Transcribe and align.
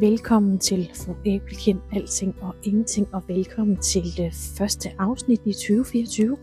Velkommen 0.00 0.58
til 0.58 0.90
Fru 0.94 1.14
Æblekind 1.26 1.80
Alting 1.92 2.42
og 2.42 2.54
Ingenting, 2.62 3.14
og 3.14 3.22
velkommen 3.28 3.76
til 3.76 4.02
det 4.16 4.34
første 4.58 4.88
afsnit 4.98 5.40
i 5.44 5.52
2024. 5.52 6.36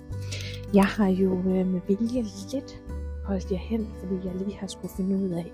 Jeg 0.73 0.85
har 0.85 1.07
jo 1.07 1.37
øh, 1.37 1.67
med 1.67 1.81
vilje 1.87 2.25
lidt 2.53 2.81
holdt 3.23 3.51
jer 3.51 3.57
hen, 3.57 3.87
fordi 3.99 4.27
jeg 4.27 4.35
lige 4.35 4.57
har 4.57 4.67
skulle 4.67 4.93
finde 4.97 5.15
ud 5.17 5.29
af, 5.29 5.51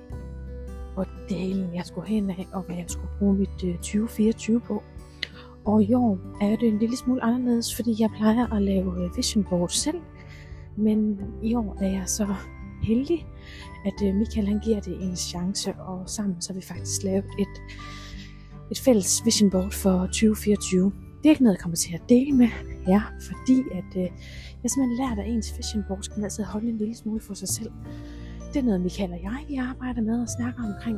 hvor 0.93 1.07
delen 1.29 1.75
jeg 1.75 1.85
skulle 1.85 2.07
hen 2.07 2.29
af, 2.29 2.47
og 2.53 2.61
hvad 2.61 2.75
jeg 2.75 2.85
skulle 2.87 3.09
bruge 3.19 3.35
mit 3.35 3.63
øh, 3.65 3.75
2024 3.75 4.59
på. 4.59 4.83
Og 5.65 5.83
i 5.83 5.93
år 5.93 6.17
er 6.41 6.55
det 6.55 6.67
en 6.67 6.79
lille 6.79 6.97
smule 6.97 7.23
anderledes, 7.23 7.75
fordi 7.75 7.95
jeg 7.99 8.09
plejer 8.17 8.53
at 8.53 8.61
lave 8.61 9.03
øh, 9.03 9.17
vision 9.17 9.43
board 9.49 9.69
selv, 9.69 10.01
men 10.77 11.19
i 11.43 11.55
år 11.55 11.77
er 11.81 11.89
jeg 11.89 12.03
så 12.05 12.27
heldig, 12.83 13.25
at 13.85 14.07
øh, 14.07 14.15
Michael 14.15 14.47
han 14.47 14.59
giver 14.59 14.79
det 14.79 15.01
en 15.01 15.15
chance, 15.15 15.73
og 15.73 16.09
sammen 16.09 16.41
så 16.41 16.53
har 16.53 16.59
vi 16.59 16.65
faktisk 16.65 17.03
lavet 17.03 17.25
et, 17.39 17.55
et 18.71 18.79
fælles 18.79 19.21
vision 19.25 19.49
board 19.49 19.71
for 19.71 20.05
2024. 20.05 20.91
Det 21.17 21.25
er 21.25 21.29
ikke 21.29 21.43
noget, 21.43 21.57
jeg 21.57 21.61
kommer 21.61 21.75
til 21.75 21.93
at 21.93 22.01
dele 22.09 22.31
med 22.31 22.49
jer, 22.87 23.01
fordi 23.21 23.57
at, 23.71 23.91
øh, 23.97 24.09
jeg 24.63 24.71
simpelthen 24.71 24.97
lært, 24.97 25.19
at 25.19 25.31
ens 25.33 25.57
vision 25.57 25.83
board 25.87 26.03
skal 26.03 26.17
man 26.17 26.23
altid 26.23 26.43
holde 26.43 26.69
en 26.69 26.77
lille 26.77 26.95
smule 26.95 27.21
for 27.21 27.33
sig 27.33 27.47
selv. 27.47 27.71
Det 28.53 28.59
er 28.59 28.63
noget, 28.63 28.81
Michael 28.81 29.11
og 29.11 29.19
jeg 29.23 29.45
vi 29.47 29.55
arbejder 29.55 30.01
med 30.01 30.21
og 30.21 30.29
snakker 30.29 30.63
omkring. 30.63 30.97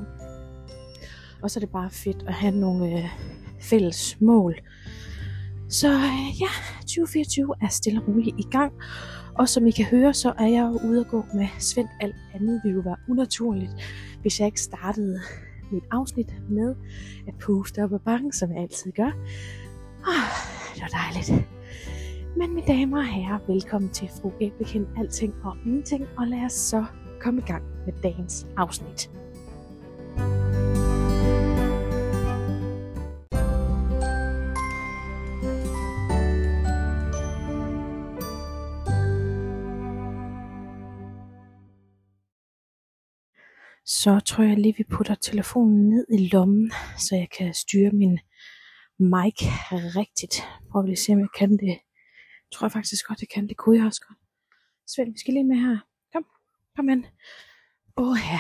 Og 1.42 1.52
så 1.52 1.60
er 1.60 1.62
det 1.62 1.70
bare 1.70 1.90
fedt 1.90 2.24
at 2.28 2.34
have 2.34 2.56
nogle 2.56 2.98
øh, 2.98 3.06
fælles 3.62 4.22
mål. 4.22 4.56
Så 5.70 5.88
øh, 5.88 6.42
ja, 6.42 6.52
2024 6.80 7.56
er 7.62 7.68
stille 7.68 8.02
og 8.02 8.08
roligt 8.08 8.36
i 8.40 8.48
gang. 8.52 8.74
Og 9.36 9.50
som 9.50 9.68
I 9.68 9.72
kan 9.72 9.86
høre, 9.86 10.14
så 10.14 10.34
er 10.40 10.48
jeg 10.48 10.62
jo 10.62 10.90
ude 10.90 11.00
at 11.00 11.08
gå 11.08 11.26
med 11.34 11.48
Svend. 11.60 11.88
Alt 12.02 12.16
andet 12.34 12.62
ville 12.64 12.76
jo 12.76 12.82
være 12.82 12.96
unaturligt, 13.10 13.72
hvis 14.22 14.40
jeg 14.40 14.46
ikke 14.46 14.62
startede 14.62 15.20
mit 15.72 15.84
afsnit 15.92 16.34
med 16.50 16.76
at 17.28 17.34
puste 17.40 17.84
op 17.84 17.94
ad 17.94 18.00
bakken, 18.00 18.32
som 18.32 18.52
jeg 18.52 18.62
altid 18.62 18.92
gør. 18.92 19.12
Oh, 20.08 20.30
det 20.74 20.82
var 20.82 20.88
dejligt. 20.88 21.48
Men 22.38 22.54
mine 22.56 22.68
damer 22.68 22.98
og 22.98 23.06
herrer, 23.06 23.40
velkommen 23.48 23.90
til 23.90 24.10
Fru 24.22 24.32
Æblekind 24.42 24.88
Alting 24.98 25.34
og 25.44 25.58
Ingenting, 25.66 26.08
og 26.18 26.28
lad 26.28 26.46
os 26.46 26.54
så 26.54 26.86
komme 27.22 27.42
i 27.42 27.44
gang 27.46 27.64
med 27.86 27.94
dagens 28.04 28.48
afsnit. 28.58 29.10
Så 44.02 44.20
tror 44.26 44.44
jeg 44.44 44.58
lige, 44.58 44.78
vi 44.78 44.84
putter 44.84 45.16
telefonen 45.16 45.90
ned 45.90 46.06
i 46.20 46.28
lommen, 46.28 46.72
så 46.98 47.16
jeg 47.16 47.30
kan 47.38 47.54
styre 47.54 47.92
min 47.92 48.20
mic 49.00 49.38
rigtigt. 50.00 50.36
Prøv 50.72 50.82
lige 50.82 50.92
at 50.92 51.00
se, 51.00 51.14
om 51.14 51.20
jeg 51.20 51.34
kan 51.38 51.52
det. 51.52 51.68
Jeg 52.44 52.52
tror 52.54 52.68
jeg 52.68 52.72
faktisk 52.72 53.08
godt, 53.08 53.22
jeg 53.22 53.30
kan. 53.34 53.48
Det 53.50 53.58
kunne 53.58 53.78
jeg 53.78 53.86
også 53.86 54.02
godt. 54.08 54.20
Svend, 54.88 55.12
vi 55.14 55.20
skal 55.20 55.34
lige 55.34 55.44
med 55.44 55.56
her. 55.56 55.78
Kom, 56.14 56.26
kom 56.76 56.90
ind. 56.90 57.04
Åh 57.98 58.18
ja. 58.32 58.40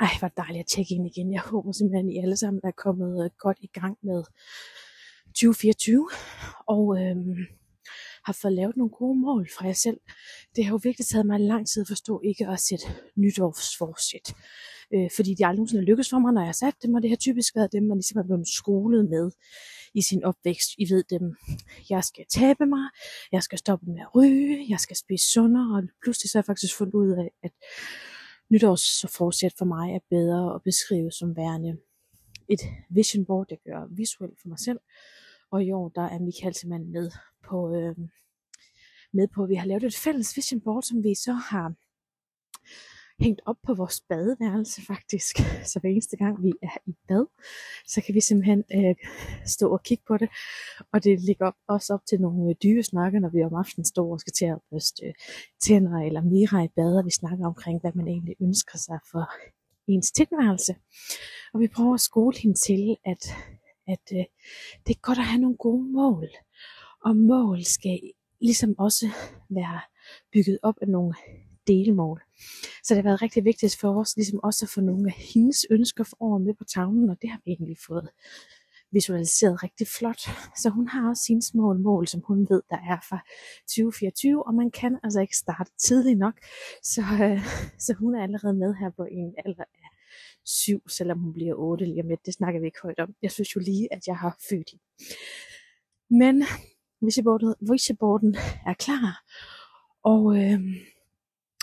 Ej, 0.00 0.12
hvor 0.18 0.28
dejligt 0.28 0.64
at 0.64 0.66
tjekke 0.66 0.94
ind 0.94 1.06
igen. 1.06 1.32
Jeg 1.32 1.40
håber 1.40 1.72
simpelthen, 1.72 2.08
at 2.08 2.14
I 2.14 2.18
alle 2.18 2.36
sammen 2.36 2.60
er 2.64 2.70
kommet 2.84 3.38
godt 3.38 3.58
i 3.60 3.70
gang 3.78 3.98
med 4.02 4.24
2024. 5.26 6.08
Og 6.66 6.84
øhm, 7.00 7.36
har 8.26 8.32
fået 8.42 8.52
lavet 8.52 8.76
nogle 8.76 8.90
gode 8.90 9.18
mål 9.20 9.48
for 9.58 9.64
jer 9.66 9.72
selv. 9.72 10.00
Det 10.56 10.64
har 10.64 10.72
jo 10.72 10.80
virkelig 10.82 11.06
taget 11.06 11.26
mig 11.26 11.40
lang 11.40 11.68
tid 11.68 11.82
at 11.82 11.88
forstå 11.88 12.20
ikke 12.24 12.48
at 12.48 12.60
sætte 12.60 12.86
nytårsforsæt. 13.16 14.34
Øh, 14.94 15.10
fordi 15.16 15.34
de 15.34 15.46
aldrig 15.46 15.56
nogensinde 15.56 15.84
lykkes 15.84 16.10
for 16.10 16.18
mig, 16.18 16.32
når 16.32 16.40
jeg 16.40 16.48
har 16.48 16.60
sat 16.64 16.74
dem, 16.82 16.94
og 16.94 17.02
det 17.02 17.10
har 17.10 17.16
typisk 17.16 17.56
været 17.56 17.72
dem, 17.72 17.82
man 17.82 17.96
ligesom 17.96 18.18
er 18.18 18.22
blevet 18.22 18.48
skolet 18.48 19.10
med 19.10 19.30
i 19.94 20.02
sin 20.02 20.24
opvækst. 20.24 20.70
I 20.78 20.84
ved 20.92 21.04
dem, 21.10 21.36
jeg 21.90 22.04
skal 22.04 22.24
tabe 22.28 22.66
mig, 22.66 22.84
jeg 23.32 23.42
skal 23.42 23.58
stoppe 23.58 23.86
med 23.86 24.00
at 24.00 24.14
ryge, 24.14 24.66
jeg 24.68 24.80
skal 24.80 24.96
spise 24.96 25.32
sundere, 25.32 25.76
og 25.76 25.82
pludselig 26.02 26.30
så 26.30 26.38
har 26.38 26.42
jeg 26.42 26.46
faktisk 26.46 26.76
fundet 26.76 26.94
ud 26.94 27.10
af, 27.10 27.30
at 27.42 27.52
nytårsforsæt 28.50 29.54
for 29.58 29.64
mig 29.64 29.94
er 29.94 29.98
bedre 30.10 30.54
at 30.54 30.62
beskrive 30.62 31.10
som 31.12 31.36
værende 31.36 31.76
et 32.48 32.60
vision 32.90 33.24
board, 33.26 33.46
jeg 33.50 33.58
gør 33.66 33.86
visuelt 33.90 34.40
for 34.40 34.48
mig 34.48 34.58
selv. 34.58 34.78
Og 35.50 35.64
i 35.64 35.72
år, 35.72 35.88
der 35.88 36.02
er 36.02 36.18
Michael 36.18 36.54
simpelthen 36.54 36.92
med 36.92 37.10
på, 37.48 37.74
øh, 37.74 37.96
med 39.12 39.28
på, 39.34 39.42
at 39.42 39.48
vi 39.48 39.54
har 39.54 39.66
lavet 39.66 39.84
et 39.84 39.96
fælles 39.96 40.36
vision 40.36 40.60
board, 40.60 40.82
som 40.82 41.04
vi 41.04 41.14
så 41.14 41.32
har 41.32 41.74
hængt 43.20 43.40
op 43.46 43.56
på 43.66 43.74
vores 43.74 44.00
badeværelse 44.08 44.82
faktisk. 44.82 45.36
Så 45.70 45.80
hver 45.80 45.90
eneste 45.90 46.16
gang 46.16 46.42
vi 46.42 46.52
er 46.62 46.76
i 46.86 46.94
bad, 47.08 47.26
så 47.86 48.00
kan 48.00 48.14
vi 48.14 48.20
simpelthen 48.20 48.64
øh, 48.74 48.94
stå 49.46 49.72
og 49.72 49.82
kigge 49.82 50.04
på 50.08 50.16
det. 50.16 50.28
Og 50.92 51.04
det 51.04 51.20
ligger 51.20 51.46
op, 51.46 51.54
også 51.68 51.94
op 51.94 52.06
til 52.08 52.20
nogle 52.20 52.50
øh, 52.50 52.56
dybe 52.62 52.82
snakker, 52.82 53.20
når 53.20 53.28
vi 53.28 53.42
om 53.42 53.54
aftenen 53.54 53.84
står 53.84 54.12
og 54.12 54.20
skal 54.20 54.32
til 54.32 54.44
at 54.44 54.58
børste 54.70 55.06
øh, 55.06 55.14
tænder 55.60 55.98
eller 55.98 56.22
mira 56.22 56.62
i 56.62 56.68
bad, 56.68 56.98
og 56.98 57.04
vi 57.04 57.10
snakker 57.10 57.46
omkring, 57.46 57.80
hvad 57.80 57.92
man 57.94 58.08
egentlig 58.08 58.36
ønsker 58.40 58.78
sig 58.78 58.98
for 59.10 59.30
ens 59.88 60.10
tilværelse. 60.10 60.74
Og 61.54 61.60
vi 61.60 61.68
prøver 61.68 61.94
at 61.94 62.00
skole 62.00 62.36
hende 62.38 62.56
til, 62.66 62.96
at, 63.04 63.22
at 63.86 64.12
øh, 64.12 64.24
det 64.86 64.94
er 64.94 65.00
godt 65.00 65.18
at 65.18 65.24
have 65.24 65.40
nogle 65.40 65.56
gode 65.56 65.92
mål. 65.92 66.28
Og 67.04 67.16
mål 67.16 67.64
skal 67.64 68.00
ligesom 68.40 68.74
også 68.78 69.06
være 69.50 69.80
bygget 70.32 70.58
op 70.62 70.74
af 70.82 70.88
nogle 70.88 71.14
delmål. 71.66 72.22
Så 72.84 72.94
det 72.94 72.96
har 72.96 73.02
været 73.02 73.22
rigtig 73.22 73.44
vigtigt 73.44 73.76
for 73.80 74.00
os 74.00 74.16
ligesom 74.16 74.40
også 74.42 74.64
at 74.64 74.70
få 74.70 74.80
nogle 74.80 75.06
af 75.06 75.14
hendes 75.34 75.66
ønsker 75.70 76.04
for 76.04 76.16
over 76.20 76.38
med 76.38 76.54
på 76.54 76.64
tavlen, 76.64 77.10
og 77.10 77.16
det 77.22 77.30
har 77.30 77.40
vi 77.44 77.50
egentlig 77.50 77.76
fået 77.86 78.08
visualiseret 78.92 79.62
rigtig 79.62 79.86
flot. 79.88 80.20
Så 80.56 80.70
hun 80.70 80.88
har 80.88 81.08
også 81.08 81.22
sine 81.22 81.42
små 81.42 81.74
mål, 81.74 82.06
som 82.06 82.20
hun 82.26 82.46
ved, 82.50 82.62
der 82.70 82.76
er 82.76 82.98
fra 83.08 83.18
2024, 83.68 84.46
og 84.46 84.54
man 84.54 84.70
kan 84.70 84.98
altså 85.02 85.20
ikke 85.20 85.36
starte 85.36 85.70
tidligt 85.78 86.18
nok. 86.18 86.34
Så, 86.82 87.00
øh, 87.22 87.40
så 87.78 87.94
hun 87.94 88.14
er 88.14 88.22
allerede 88.22 88.54
med 88.54 88.74
her 88.74 88.90
på 88.90 89.04
en 89.10 89.34
alder 89.44 89.64
af 89.64 89.95
syv, 90.46 90.88
selvom 90.88 91.18
hun 91.18 91.32
bliver 91.32 91.54
otte 91.54 91.84
lige 91.84 92.02
om 92.02 92.08
lidt. 92.08 92.26
Det 92.26 92.34
snakker 92.34 92.60
vi 92.60 92.66
ikke 92.66 92.82
højt 92.82 93.00
om. 93.00 93.14
Jeg 93.22 93.30
synes 93.30 93.56
jo 93.56 93.60
lige, 93.60 93.92
at 93.92 94.06
jeg 94.06 94.16
har 94.16 94.38
født 94.50 94.70
hende. 94.70 94.84
Men 96.10 96.44
visionboarden 97.70 98.34
er 98.66 98.74
klar, 98.74 99.24
og 100.04 100.36
øh, 100.36 100.60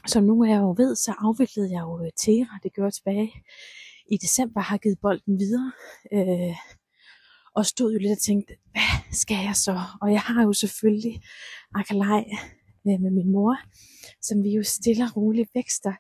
som 0.08 0.24
nu 0.24 0.44
er 0.44 0.58
jo 0.58 0.76
ved, 0.78 0.96
så 0.96 1.14
afviklede 1.18 1.72
jeg 1.72 1.82
jo 1.82 2.04
øh, 2.06 2.12
Tera, 2.18 2.60
det 2.64 2.74
gør 2.74 2.90
tilbage 2.90 3.32
i 4.12 4.18
december, 4.18 4.62
har 4.62 4.78
givet 4.78 5.00
bolden 5.02 5.40
videre, 5.40 5.72
øh, 6.14 6.56
og 7.56 7.66
stod 7.66 7.94
jo 7.94 8.00
lidt 8.00 8.12
og 8.12 8.22
tænkte, 8.26 8.54
hvad 8.72 9.14
skal 9.24 9.38
jeg 9.48 9.56
så? 9.56 9.80
Og 10.02 10.12
jeg 10.12 10.22
har 10.22 10.44
jo 10.44 10.54
selvfølgelig 10.54 11.22
Akalaj 11.76 12.26
øh, 12.88 13.00
med 13.02 13.12
min 13.12 13.32
mor, 13.32 13.58
som 14.22 14.44
vi 14.44 14.50
jo 14.50 14.64
stille 14.64 15.04
og 15.04 15.18
roligt 15.18 15.50
vækster. 15.56 15.94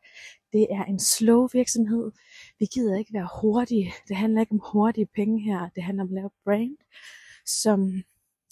Det 0.54 0.68
er 0.72 0.84
en 0.84 1.00
slow 1.00 1.48
virksomhed. 1.54 2.12
Vi 2.60 2.66
gider 2.66 2.98
ikke 2.98 3.14
være 3.14 3.30
hurtige. 3.42 3.94
Det 4.08 4.16
handler 4.16 4.42
ikke 4.42 4.52
om 4.52 4.62
hurtige 4.72 5.06
penge 5.06 5.42
her. 5.42 5.70
Det 5.76 5.84
handler 5.84 6.04
om 6.04 6.10
at 6.10 6.14
lave 6.14 6.30
brand, 6.44 6.78
som 7.46 8.04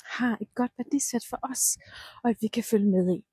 har 0.05 0.37
et 0.41 0.55
godt 0.55 0.71
værdisæt 0.77 1.25
for 1.29 1.39
os, 1.51 1.77
og 2.23 2.29
at 2.29 2.37
vi 2.41 2.47
kan 2.47 2.63
følge 2.63 2.89
med 2.89 3.15
i. 3.15 3.23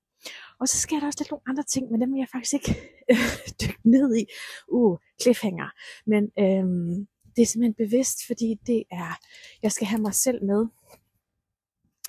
Og 0.61 0.69
så 0.69 0.79
sker 0.79 1.01
der 1.01 1.07
også 1.07 1.19
lidt 1.21 1.31
nogle 1.31 1.49
andre 1.49 1.63
ting, 1.63 1.91
men 1.91 2.01
dem 2.01 2.13
vil 2.13 2.19
jeg 2.19 2.29
faktisk 2.33 2.55
ikke 2.55 2.81
øh, 3.11 3.17
dykke 3.61 3.91
ned 3.91 4.17
i. 4.17 4.27
Uh, 4.69 4.99
cliffhanger. 5.23 5.69
Men 6.07 6.25
øh, 6.39 7.07
det 7.37 7.43
er 7.43 7.47
simpelthen 7.47 7.75
bevidst, 7.75 8.27
fordi 8.27 8.59
det 8.67 8.83
er, 8.91 9.19
jeg 9.63 9.73
skal 9.73 9.87
have 9.87 10.03
mig 10.03 10.15
selv 10.15 10.45
med 10.45 10.67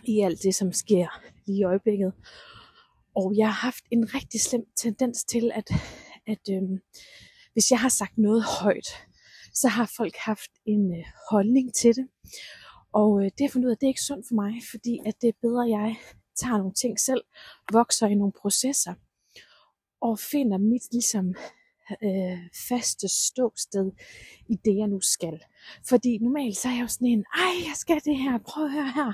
i 0.04 0.22
alt 0.22 0.44
det, 0.44 0.56
som 0.56 0.74
sker 0.74 1.08
lige 1.46 1.60
i 1.60 1.64
øjeblikket. 1.64 2.14
Og 3.16 3.34
jeg 3.38 3.48
har 3.48 3.62
haft 3.68 3.84
en 3.92 4.14
rigtig 4.14 4.42
slem 4.42 4.66
tendens 4.76 5.24
til, 5.24 5.52
at, 5.56 5.72
at 6.28 6.50
øh, 6.52 6.62
hvis 7.54 7.72
jeg 7.72 7.80
har 7.80 7.90
sagt 7.90 8.18
noget 8.18 8.44
højt, 8.44 8.88
så 9.54 9.68
har 9.68 9.92
folk 9.98 10.16
haft 10.16 10.52
en 10.66 10.94
øh, 10.94 11.06
holdning 11.32 11.74
til 11.74 11.96
det. 11.96 12.08
Og 12.94 13.20
øh, 13.20 13.26
det 13.26 13.42
har 13.42 13.50
fundet 13.50 13.66
ud 13.66 13.72
af, 13.72 13.76
at 13.76 13.82
det 13.82 13.88
er 13.88 13.96
ikke 13.96 14.10
sundt 14.12 14.28
for 14.28 14.36
mig, 14.36 14.54
fordi 14.72 15.00
at 15.06 15.14
det 15.22 15.28
er 15.28 15.42
bedre, 15.42 15.64
at 15.64 15.70
jeg 15.70 15.96
tager 16.42 16.58
nogle 16.58 16.74
ting 16.74 17.00
selv, 17.00 17.24
vokser 17.72 18.08
i 18.08 18.16
nogle 18.16 18.34
processer, 18.42 18.94
og 20.02 20.20
finder 20.20 20.58
mit 20.58 20.92
ligesom 20.92 21.36
øh, 22.04 22.40
faste 22.70 23.08
ståsted 23.08 23.92
i 24.50 24.56
det, 24.66 24.76
jeg 24.78 24.88
nu 24.88 25.02
skal. 25.02 25.40
Fordi 25.90 26.18
normalt 26.18 26.58
så 26.58 26.68
er 26.68 26.72
jeg 26.72 26.82
jo 26.82 26.88
sådan 26.88 27.08
en, 27.08 27.26
ej, 27.36 27.54
jeg 27.68 27.76
skal 27.76 28.02
det 28.06 28.18
her, 28.18 28.38
prøv 28.38 28.66
at 28.66 28.72
høre 28.72 28.92
her. 28.92 29.14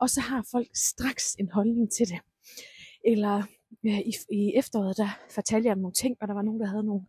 Og 0.00 0.10
så 0.10 0.20
har 0.20 0.46
folk 0.50 0.68
straks 0.74 1.34
en 1.34 1.48
holdning 1.48 1.92
til 1.92 2.08
det. 2.08 2.20
Eller 3.04 3.42
øh, 3.84 4.00
i, 4.00 4.14
i 4.32 4.52
efteråret, 4.56 4.96
der 4.96 5.18
fortalte 5.30 5.66
jeg 5.66 5.72
om 5.72 5.78
nogle 5.78 5.94
ting, 5.94 6.16
og 6.20 6.28
der 6.28 6.34
var 6.34 6.42
nogen, 6.42 6.60
der 6.60 6.66
havde 6.66 6.84
nogle, 6.84 7.04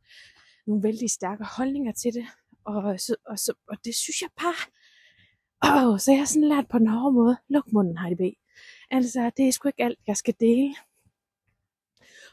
nogle 0.67 0.83
vældig 0.83 1.09
stærke 1.09 1.45
holdninger 1.57 1.91
til 1.91 2.13
det. 2.13 2.25
Og, 2.65 2.99
så, 2.99 3.15
og, 3.25 3.39
så, 3.39 3.53
og 3.67 3.77
det 3.85 3.95
synes 3.95 4.21
jeg 4.21 4.29
bare, 4.41 4.61
åh, 5.67 5.99
så 5.99 6.11
jeg 6.11 6.19
har 6.19 6.25
sådan 6.25 6.49
lært 6.49 6.67
på 6.67 6.79
den 6.79 6.87
hårde 6.87 7.13
måde, 7.13 7.37
luk 7.49 7.71
munden, 7.71 7.97
Heidi 7.97 8.15
B. 8.15 8.35
Altså, 8.91 9.31
det 9.37 9.47
er 9.47 9.51
sgu 9.51 9.67
ikke 9.67 9.83
alt, 9.83 9.99
jeg 10.07 10.17
skal 10.17 10.35
dele. 10.39 10.75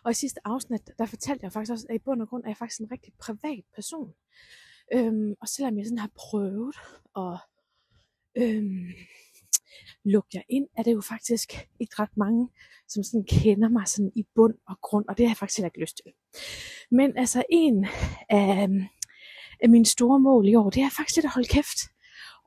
Og 0.04 0.10
i 0.10 0.14
sidste 0.14 0.40
afsnit, 0.44 0.90
der 0.98 1.06
fortalte 1.06 1.44
jeg 1.44 1.52
faktisk 1.52 1.72
også, 1.72 1.86
at 1.88 1.94
i 1.94 1.98
bund 1.98 2.22
og 2.22 2.28
grund 2.28 2.44
er 2.44 2.48
jeg 2.48 2.56
faktisk 2.56 2.80
en 2.80 2.92
rigtig 2.92 3.12
privat 3.18 3.64
person. 3.74 4.14
Øhm, 4.94 5.34
og 5.40 5.48
selvom 5.48 5.78
jeg 5.78 5.86
sådan 5.86 5.98
har 5.98 6.10
prøvet 6.14 6.76
at 7.16 7.38
øhm, 8.36 8.86
lukke 10.04 10.28
jer 10.34 10.42
ind, 10.48 10.66
er 10.78 10.82
det 10.82 10.92
jo 10.92 11.00
faktisk 11.00 11.52
ikke 11.80 11.94
ret 11.98 12.16
mange, 12.16 12.48
som 12.88 13.02
sådan 13.02 13.24
kender 13.24 13.68
mig 13.68 13.88
sådan 13.88 14.12
i 14.14 14.24
bund 14.34 14.54
og 14.68 14.76
grund, 14.82 15.04
og 15.08 15.18
det 15.18 15.26
har 15.26 15.30
jeg 15.30 15.36
faktisk 15.36 15.58
heller 15.58 15.68
ikke 15.68 15.80
lyst 15.80 15.96
til. 15.96 16.12
Men 16.90 17.16
altså 17.16 17.42
en 17.50 17.86
af, 18.28 18.62
øhm, 18.62 18.82
af 19.62 19.68
mine 19.68 19.86
store 19.86 20.20
mål 20.20 20.48
i 20.48 20.54
år, 20.54 20.70
det 20.70 20.82
er 20.82 20.90
faktisk 20.90 21.16
lidt 21.16 21.26
at 21.26 21.32
holde 21.32 21.48
kæft. 21.48 21.78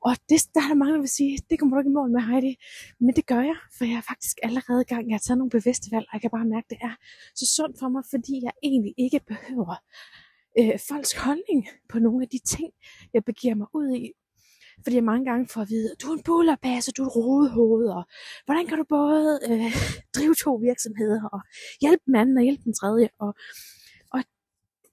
Og 0.08 0.14
det, 0.30 0.40
der 0.54 0.62
er 0.64 0.68
der 0.68 0.82
mange, 0.82 0.94
der 0.94 1.00
vil 1.00 1.18
sige, 1.20 1.40
det 1.50 1.60
kommer 1.60 1.76
du 1.76 1.80
ikke 1.80 1.94
i 1.94 2.00
mål 2.00 2.12
med, 2.12 2.22
Heidi. 2.22 2.54
Men 3.00 3.16
det 3.16 3.26
gør 3.26 3.42
jeg, 3.52 3.58
for 3.78 3.86
jeg 3.86 3.98
er 4.02 4.08
faktisk 4.12 4.38
allerede 4.44 4.82
i 4.82 4.90
gang. 4.94 5.04
Jeg 5.08 5.16
har 5.16 5.24
taget 5.26 5.38
nogle 5.38 5.56
bevidste 5.58 5.88
valg, 5.92 6.06
og 6.08 6.14
jeg 6.14 6.22
kan 6.22 6.36
bare 6.38 6.46
mærke, 6.46 6.66
at 6.66 6.70
det 6.74 6.80
er 6.90 6.96
så 7.36 7.46
sundt 7.56 7.76
for 7.80 7.90
mig, 7.90 8.04
fordi 8.14 8.36
jeg 8.48 8.54
egentlig 8.64 8.94
ikke 8.98 9.20
behøver 9.32 9.76
øh, 10.60 10.76
folks 10.90 11.14
holdning 11.26 11.62
på 11.90 12.00
nogle 12.00 12.22
af 12.24 12.30
de 12.30 12.40
ting, 12.56 12.70
jeg 13.14 13.24
begiver 13.30 13.56
mig 13.56 13.68
ud 13.74 13.90
i. 13.96 14.12
Fordi 14.84 14.96
jeg 14.96 15.04
mange 15.04 15.26
gange 15.26 15.48
får 15.48 15.62
at 15.62 15.70
vide, 15.70 15.96
du 16.02 16.08
er 16.08 16.14
en 16.14 16.24
bullerbasse, 16.24 16.92
du 16.92 17.04
er 17.04 17.08
et 17.08 17.16
rodehoved, 17.16 17.88
og 17.88 18.04
hvordan 18.46 18.68
kan 18.68 18.78
du 18.78 18.86
både 18.90 19.40
øh, 19.50 19.72
drive 20.16 20.36
to 20.36 20.56
virksomheder, 20.56 21.30
og 21.34 21.42
hjælpe 21.82 22.04
den 22.06 22.16
anden, 22.16 22.38
og 22.38 22.44
hjælpe 22.44 22.64
den 22.64 22.74
tredje, 22.74 23.10
og 23.20 23.34
og 24.12 24.24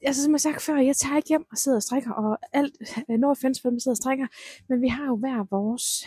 altså 0.02 0.22
som 0.22 0.32
jeg 0.32 0.40
sagde 0.40 0.60
før, 0.60 0.76
jeg 0.76 0.96
tager 0.96 1.16
ikke 1.16 1.28
hjem 1.28 1.44
og 1.50 1.58
sidder 1.58 1.78
og 1.78 1.82
strikker, 1.82 2.12
og 2.12 2.38
alt, 2.52 2.74
øh, 3.10 3.18
no 3.18 3.30
offense 3.30 3.62
for 3.62 3.70
dem, 3.70 3.80
sidder 3.80 3.92
og 3.92 4.02
strikker, 4.02 4.26
men 4.68 4.82
vi 4.82 4.88
har 4.88 5.06
jo 5.06 5.16
hver 5.16 5.46
vores 5.50 6.06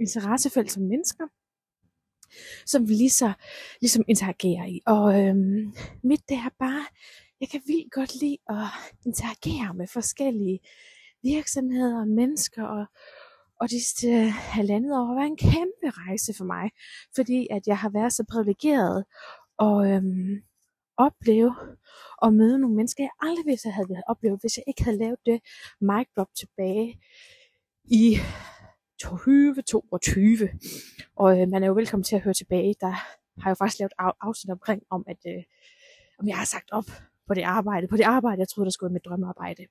interessefelt 0.00 0.72
som 0.72 0.82
mennesker, 0.82 1.24
som 2.66 2.88
vi 2.88 2.94
lige 2.94 3.10
så, 3.10 3.32
ligesom 3.80 4.04
interagerer 4.08 4.66
i. 4.66 4.80
Og 4.86 5.20
øhm, 5.20 5.74
mit 6.02 6.28
det 6.28 6.36
er 6.36 6.50
bare, 6.58 6.84
jeg 7.40 7.48
kan 7.48 7.62
vildt 7.66 7.92
godt 7.92 8.20
lide 8.20 8.38
at 8.48 8.66
interagere 9.06 9.74
med 9.74 9.86
forskellige 9.86 10.60
virksomheder 11.24 12.00
og 12.00 12.08
mennesker, 12.08 12.64
og, 12.64 12.86
og 13.60 13.70
de 13.70 13.80
sidste 13.80 14.08
halvandet 14.30 14.92
år 14.98 15.04
har 15.04 15.14
været 15.14 15.26
en 15.26 15.36
kæmpe 15.36 15.86
rejse 15.90 16.34
for 16.38 16.44
mig, 16.44 16.70
fordi 17.14 17.46
at 17.50 17.66
jeg 17.66 17.78
har 17.78 17.88
været 17.88 18.12
så 18.12 18.24
privilegeret 18.32 19.04
og 19.58 19.90
øhm, 19.90 20.42
opleve 20.96 21.54
og 22.18 22.32
møde 22.34 22.58
nogle 22.58 22.76
mennesker, 22.76 23.04
jeg 23.04 23.10
aldrig 23.20 23.46
ville 23.46 23.72
have 23.72 24.02
oplevet, 24.06 24.40
hvis 24.40 24.56
jeg 24.56 24.64
ikke 24.66 24.84
havde 24.84 24.98
lavet 24.98 25.18
det 25.26 25.40
mic 25.80 26.06
drop 26.16 26.28
tilbage 26.36 27.00
i 27.84 28.18
2022. 29.00 30.48
Og 31.16 31.40
øh, 31.40 31.48
man 31.48 31.62
er 31.62 31.66
jo 31.66 31.74
velkommen 31.74 32.04
til 32.04 32.16
at 32.16 32.22
høre 32.22 32.34
tilbage. 32.34 32.74
Der 32.80 32.90
har 33.40 33.44
jeg 33.44 33.50
jo 33.50 33.54
faktisk 33.54 33.78
lavet 33.78 33.92
afsnit 34.20 34.50
omkring, 34.50 34.82
om 34.90 35.04
at 35.06 35.18
øh, 35.26 35.42
om 36.18 36.28
jeg 36.28 36.36
har 36.36 36.44
sagt 36.44 36.70
op 36.72 36.84
på 37.26 37.34
det 37.34 37.42
arbejde. 37.42 37.88
På 37.88 37.96
det 37.96 38.02
arbejde, 38.02 38.40
jeg 38.40 38.48
troede, 38.48 38.66
der 38.66 38.70
skulle 38.70 38.88
være 38.90 38.92
mit 38.94 39.04
drømmearbejde. 39.04 39.66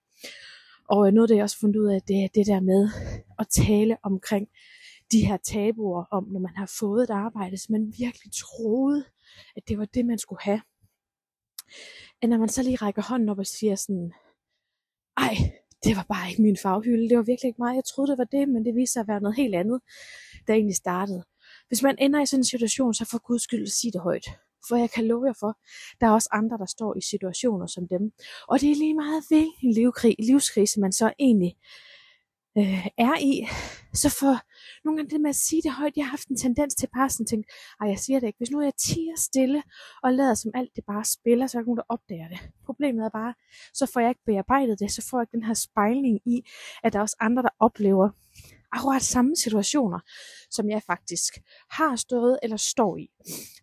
Og 0.90 1.08
øh, 1.08 1.14
noget 1.14 1.26
af 1.26 1.28
det, 1.28 1.36
jeg 1.36 1.44
også 1.44 1.60
fundet 1.60 1.80
ud 1.80 1.88
af, 1.88 2.02
det 2.02 2.24
er 2.24 2.28
det 2.36 2.48
der 2.48 2.60
med 2.60 2.90
at 3.40 3.48
tale 3.48 3.98
omkring 4.04 4.48
de 5.12 5.26
her 5.26 5.38
tabuer 5.38 6.04
om, 6.12 6.28
når 6.32 6.40
man 6.40 6.56
har 6.56 6.72
fået 6.80 7.04
et 7.04 7.10
arbejde, 7.10 7.58
så 7.58 7.68
man 7.70 7.94
virkelig 7.98 8.32
troede, 8.34 9.06
at 9.56 9.68
det 9.68 9.78
var 9.78 9.86
det, 9.86 10.06
man 10.06 10.18
skulle 10.18 10.42
have 10.42 10.62
at 12.22 12.30
når 12.30 12.38
man 12.38 12.50
så 12.50 12.64
lige 12.64 12.76
rækker 12.76 13.02
hånden 13.02 13.30
op 13.30 13.40
og 13.40 13.48
siger 13.48 13.76
sådan, 13.76 14.14
ej, 15.18 15.36
det 15.84 15.96
var 15.96 16.06
bare 16.10 16.30
ikke 16.30 16.42
min 16.42 16.58
faghylde, 16.58 17.10
det 17.10 17.18
var 17.18 17.24
virkelig 17.24 17.48
ikke 17.48 17.62
mig, 17.62 17.76
jeg 17.76 17.84
troede 17.86 18.12
det 18.12 18.18
var 18.18 18.24
det, 18.24 18.50
men 18.50 18.66
det 18.66 18.76
viste 18.76 18.94
sig 18.94 19.02
at 19.02 19.08
være 19.08 19.22
noget 19.22 19.36
helt 19.36 19.56
andet, 19.56 19.82
der 20.48 20.54
egentlig 20.54 20.76
startede. 20.76 21.24
Hvis 21.68 21.84
man 21.84 21.96
ender 22.00 22.22
i 22.22 22.26
sådan 22.26 22.40
en 22.40 22.44
situation, 22.44 22.94
så 22.94 23.06
for 23.12 23.18
guds 23.28 23.44
skyld 23.44 23.68
sig 23.68 23.94
det 23.94 24.02
højt. 24.02 24.26
For 24.68 24.76
jeg 24.76 24.90
kan 24.92 25.08
love 25.08 25.26
jer 25.26 25.34
for, 25.40 25.58
der 26.02 26.08
er 26.08 26.12
også 26.12 26.30
andre, 26.32 26.58
der 26.58 26.66
står 26.66 26.98
i 26.98 27.02
situationer 27.02 27.68
som 27.68 27.88
dem. 27.88 28.12
Og 28.48 28.62
det 28.62 28.72
er 28.72 28.76
lige 28.76 28.94
meget 28.94 29.24
hvilken 29.28 29.72
livskrig, 29.74 30.16
livskrise, 30.20 30.80
man 30.80 30.92
så 30.92 31.14
egentlig 31.20 31.56
øh, 32.58 32.88
er 32.98 33.16
i, 33.22 33.48
så 33.94 34.10
for 34.20 34.36
nogle 34.86 34.98
gange 34.98 35.10
det 35.10 35.22
med 35.22 35.30
at 35.30 35.36
sige 35.36 35.62
det 35.62 35.72
højt, 35.72 35.98
jeg 35.98 36.06
har 36.06 36.10
haft 36.10 36.28
en 36.28 36.38
tendens 36.38 36.76
til 36.76 36.90
bare 36.96 37.10
sådan 37.10 37.24
at 37.24 37.28
tænke, 37.28 37.50
ej 37.82 37.88
jeg 37.88 38.00
siger 38.00 38.20
det 38.20 38.28
ikke, 38.28 38.38
hvis 38.38 38.52
nu 38.52 38.62
jeg 38.62 38.76
tiger 38.76 39.16
stille 39.18 39.64
og 40.04 40.14
lader 40.14 40.34
som 40.34 40.52
alt 40.56 40.76
det 40.76 40.84
bare 40.88 41.06
spiller, 41.06 41.48
så 41.48 41.58
er 41.58 41.62
der 41.62 41.66
nogen, 41.66 41.78
der 41.78 41.90
opdager 41.90 42.28
det. 42.28 42.40
Problemet 42.66 43.06
er 43.06 43.10
bare, 43.10 43.34
så 43.74 43.86
får 43.86 44.00
jeg 44.00 44.10
ikke 44.10 44.26
bearbejdet 44.26 44.80
det, 44.80 44.92
så 44.92 45.08
får 45.10 45.18
jeg 45.18 45.24
ikke 45.24 45.38
den 45.38 45.44
her 45.44 45.54
spejling 45.54 46.20
i, 46.26 46.42
at 46.84 46.94
der 46.94 47.00
er 47.00 47.04
også 47.04 47.18
andre, 47.20 47.44
der 47.44 47.54
oplever 47.60 48.10
akkurat 48.74 49.02
samme 49.02 49.36
situationer, 49.36 50.00
som 50.52 50.70
jeg 50.70 50.82
faktisk 50.88 51.34
har 51.72 51.96
stået 51.96 52.40
eller 52.44 52.58
står 52.58 52.98
i. 52.98 53.08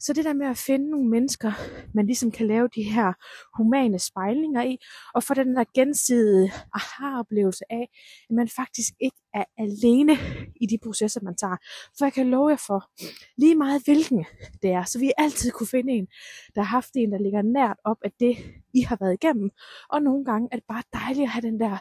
Så 0.01 0.13
det 0.13 0.25
der 0.25 0.33
med 0.33 0.47
at 0.47 0.57
finde 0.57 0.91
nogle 0.91 1.09
mennesker, 1.09 1.53
man 1.95 2.07
ligesom 2.07 2.31
kan 2.31 2.47
lave 2.47 2.69
de 2.75 2.83
her 2.83 3.13
humane 3.57 3.99
spejlinger 3.99 4.63
i, 4.63 4.77
og 5.15 5.23
få 5.23 5.35
den 5.35 5.57
der 5.57 5.65
gensidige 5.75 6.53
aha-oplevelse 6.75 7.65
af, 7.71 7.89
at 8.31 8.37
man 8.37 8.49
faktisk 8.49 8.93
ikke 9.01 9.17
er 9.35 9.45
alene 9.59 10.13
i 10.61 10.67
de 10.67 10.79
processer, 10.83 11.21
man 11.23 11.37
tager. 11.37 11.57
For 11.99 12.05
jeg 12.05 12.13
kan 12.13 12.31
love 12.31 12.49
jer 12.49 12.63
for, 12.67 12.91
lige 13.37 13.55
meget 13.55 13.85
hvilken 13.85 14.25
det 14.63 14.71
er, 14.71 14.85
så 14.85 14.99
vi 14.99 15.13
altid 15.19 15.51
kunne 15.51 15.67
finde 15.67 15.93
en, 15.93 16.07
der 16.55 16.63
har 16.63 16.77
haft 16.77 16.91
en, 16.95 17.13
der 17.13 17.19
ligger 17.19 17.43
nært 17.43 17.77
op 17.85 17.97
af 18.05 18.13
det, 18.21 18.37
I 18.75 18.81
har 18.81 18.97
været 19.01 19.15
igennem. 19.15 19.51
Og 19.89 20.03
nogle 20.03 20.25
gange 20.25 20.49
er 20.53 20.57
det 20.57 20.65
bare 20.69 20.83
dejligt 20.93 21.25
at 21.25 21.31
have 21.31 21.43
den 21.43 21.61
der, 21.61 21.79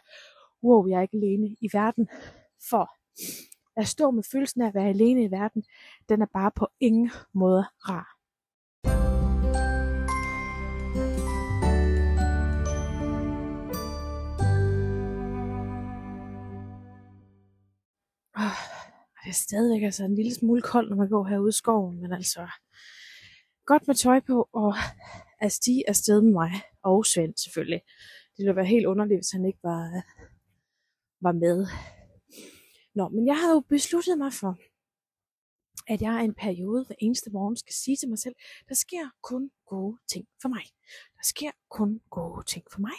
wow, 0.63 0.87
jeg 0.87 0.97
er 0.97 1.01
ikke 1.01 1.17
alene 1.17 1.47
i 1.61 1.69
verden. 1.73 2.07
For 2.69 2.98
at 3.77 3.87
stå 3.87 4.11
med 4.11 4.23
følelsen 4.31 4.61
af 4.61 4.67
at 4.67 4.75
være 4.75 4.89
alene 4.89 5.23
i 5.23 5.31
verden, 5.31 5.63
den 6.09 6.21
er 6.21 6.25
bare 6.33 6.51
på 6.55 6.67
ingen 6.79 7.11
måde 7.33 7.65
rar. 7.89 8.19
det 19.23 19.29
er 19.29 19.33
stadigvæk 19.33 19.83
altså 19.83 20.03
en 20.03 20.15
lille 20.15 20.33
smule 20.33 20.61
koldt, 20.61 20.89
når 20.89 20.97
man 20.97 21.09
går 21.09 21.25
herude 21.25 21.49
i 21.49 21.51
skoven, 21.51 22.01
men 22.01 22.13
altså 22.13 22.47
godt 23.65 23.87
med 23.87 23.95
tøj 23.95 24.19
på, 24.19 24.49
og 24.53 24.73
at 25.41 25.51
stige 25.51 25.89
afsted 25.89 26.21
med 26.21 26.31
mig, 26.31 26.51
og 26.83 27.05
Svend 27.05 27.33
selvfølgelig. 27.37 27.81
Det 28.37 28.43
ville 28.43 28.55
være 28.55 28.65
helt 28.65 28.85
underligt, 28.85 29.17
hvis 29.17 29.31
han 29.31 29.45
ikke 29.45 29.59
var, 29.63 30.03
var 31.21 31.31
med. 31.31 31.67
Nå, 32.99 33.09
men 33.09 33.27
jeg 33.27 33.37
havde 33.39 33.53
jo 33.53 33.59
besluttet 33.59 34.17
mig 34.17 34.33
for, 34.33 34.57
at 35.87 36.01
jeg 36.01 36.23
en 36.23 36.33
periode 36.33 36.85
hver 36.85 36.95
eneste 36.99 37.29
morgen 37.31 37.57
skal 37.57 37.73
sige 37.73 37.97
til 37.97 38.09
mig 38.09 38.19
selv, 38.19 38.35
der 38.69 38.75
sker 38.75 39.09
kun 39.21 39.51
gode 39.65 39.97
ting 40.11 40.27
for 40.41 40.49
mig. 40.49 40.63
Der 41.17 41.23
sker 41.23 41.51
kun 41.69 42.01
gode 42.09 42.43
ting 42.43 42.65
for 42.71 42.79
mig. 42.79 42.97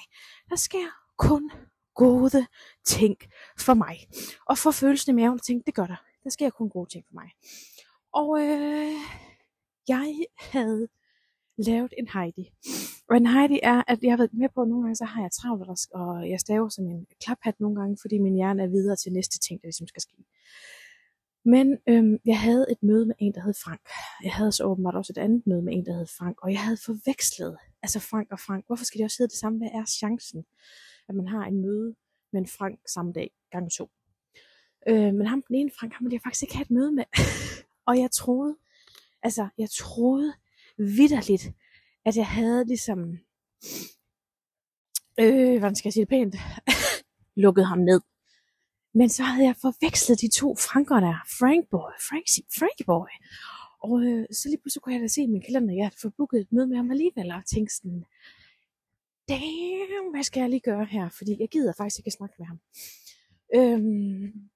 Der 0.48 0.56
sker 0.56 0.88
kun 1.16 1.50
gode 1.94 2.46
ting 2.84 3.16
for 3.58 3.74
mig. 3.74 3.96
Og 4.46 4.58
for 4.58 4.70
følelsen 4.70 5.10
i 5.12 5.22
maven 5.22 5.34
og 5.34 5.42
tænke, 5.42 5.66
det 5.66 5.74
gør 5.74 5.86
der. 5.86 6.04
Der 6.24 6.30
sker 6.30 6.50
kun 6.50 6.70
gode 6.70 6.90
ting 6.90 7.04
for 7.06 7.14
mig. 7.14 7.30
Og 8.12 8.40
øh, 8.40 9.00
jeg 9.88 10.26
havde 10.38 10.88
lavet 11.66 11.94
en 11.98 12.08
Heidi. 12.14 12.44
Og 13.08 13.16
en 13.16 13.26
Heidi 13.26 13.60
er, 13.62 13.82
at 13.88 13.98
jeg 14.02 14.12
har 14.12 14.16
været 14.16 14.34
med 14.34 14.48
på, 14.54 14.62
at 14.62 14.68
nogle 14.68 14.84
gange 14.84 14.96
så 14.96 15.04
har 15.04 15.22
jeg 15.22 15.30
travlt, 15.32 15.94
og 15.94 16.30
jeg 16.30 16.40
staver 16.40 16.68
som 16.68 16.84
en 16.86 17.06
klaphat 17.24 17.60
nogle 17.60 17.80
gange, 17.80 17.96
fordi 18.00 18.18
min 18.18 18.34
hjerne 18.34 18.62
er 18.62 18.66
videre 18.66 18.96
til 18.96 19.12
næste 19.12 19.38
ting, 19.38 19.60
der 19.60 19.66
ligesom 19.66 19.86
skal 19.86 20.02
ske. 20.02 20.16
Men 21.44 21.78
øhm, 21.88 22.18
jeg 22.24 22.40
havde 22.40 22.66
et 22.70 22.82
møde 22.82 23.06
med 23.06 23.14
en, 23.18 23.34
der 23.34 23.42
hed 23.42 23.54
Frank. 23.64 23.80
Jeg 24.24 24.32
havde 24.32 24.52
så 24.52 24.64
åbenbart 24.64 24.94
også 24.94 25.12
et 25.16 25.20
andet 25.20 25.46
møde 25.46 25.62
med 25.62 25.72
en, 25.76 25.86
der 25.86 25.92
hed 25.98 26.06
Frank, 26.18 26.36
og 26.42 26.52
jeg 26.52 26.60
havde 26.60 26.78
forvekslet, 26.86 27.56
altså 27.82 28.00
Frank 28.00 28.28
og 28.30 28.40
Frank. 28.40 28.66
Hvorfor 28.66 28.84
skal 28.84 28.98
de 28.98 29.04
også 29.04 29.16
hedde 29.18 29.30
det 29.30 29.38
samme? 29.38 29.58
Hvad 29.58 29.68
er 29.74 29.84
chancen, 29.84 30.44
at 31.08 31.14
man 31.14 31.28
har 31.28 31.44
en 31.44 31.60
møde 31.62 31.94
med 32.32 32.40
en 32.40 32.46
Frank 32.46 32.78
samme 32.94 33.12
dag, 33.12 33.30
gang 33.52 33.72
to? 33.72 33.90
Øh, 34.88 35.14
men 35.14 35.26
ham, 35.26 35.42
den 35.48 35.56
ene 35.56 35.70
Frank, 35.78 35.92
ham 35.92 36.04
ville 36.04 36.14
jeg 36.14 36.22
faktisk 36.24 36.42
ikke 36.42 36.56
have 36.56 36.62
et 36.62 36.70
møde 36.70 36.92
med. 36.92 37.04
og 37.88 37.98
jeg 37.98 38.10
troede, 38.10 38.56
altså 39.22 39.48
jeg 39.58 39.70
troede 39.70 40.32
vidderligt, 40.80 41.52
at 42.04 42.16
jeg 42.16 42.26
havde 42.26 42.64
ligesom, 42.64 43.18
øh, 45.20 45.58
hvordan 45.58 45.76
skal 45.76 45.88
jeg 45.88 45.92
sige 45.92 46.04
det 46.04 46.08
pænt, 46.08 46.36
lukket 47.44 47.66
ham 47.66 47.78
ned. 47.78 48.00
Men 48.94 49.08
så 49.08 49.22
havde 49.22 49.46
jeg 49.46 49.56
forvekslet 49.56 50.20
de 50.20 50.28
to 50.28 50.56
Franker 50.56 51.00
der, 51.00 51.16
Frank 51.38 51.68
Boy, 51.70 51.92
Frankie, 52.08 52.44
Frankie 52.58 52.86
Boy. 52.86 53.12
Og 53.82 54.02
øh, 54.02 54.26
så 54.32 54.48
lige 54.48 54.60
pludselig 54.60 54.82
kunne 54.82 54.94
jeg 54.94 55.02
da 55.02 55.08
se 55.08 55.26
min 55.26 55.42
kalender, 55.42 55.74
jeg 55.74 55.84
havde 55.84 56.00
fået 56.02 56.14
booket 56.16 56.40
et 56.40 56.52
møde 56.52 56.66
med 56.66 56.76
ham 56.76 56.90
alligevel, 56.90 57.30
og 57.30 57.46
tænkte 57.46 57.74
sådan, 57.74 58.04
damn, 59.28 60.10
hvad 60.12 60.22
skal 60.22 60.40
jeg 60.40 60.50
lige 60.50 60.60
gøre 60.60 60.84
her? 60.84 61.08
Fordi 61.08 61.36
jeg 61.40 61.48
gider 61.48 61.72
faktisk 61.76 61.98
ikke 61.98 62.10
snakke 62.10 62.34
med 62.38 62.46
ham. 62.46 62.58
Øhm, 63.54 64.50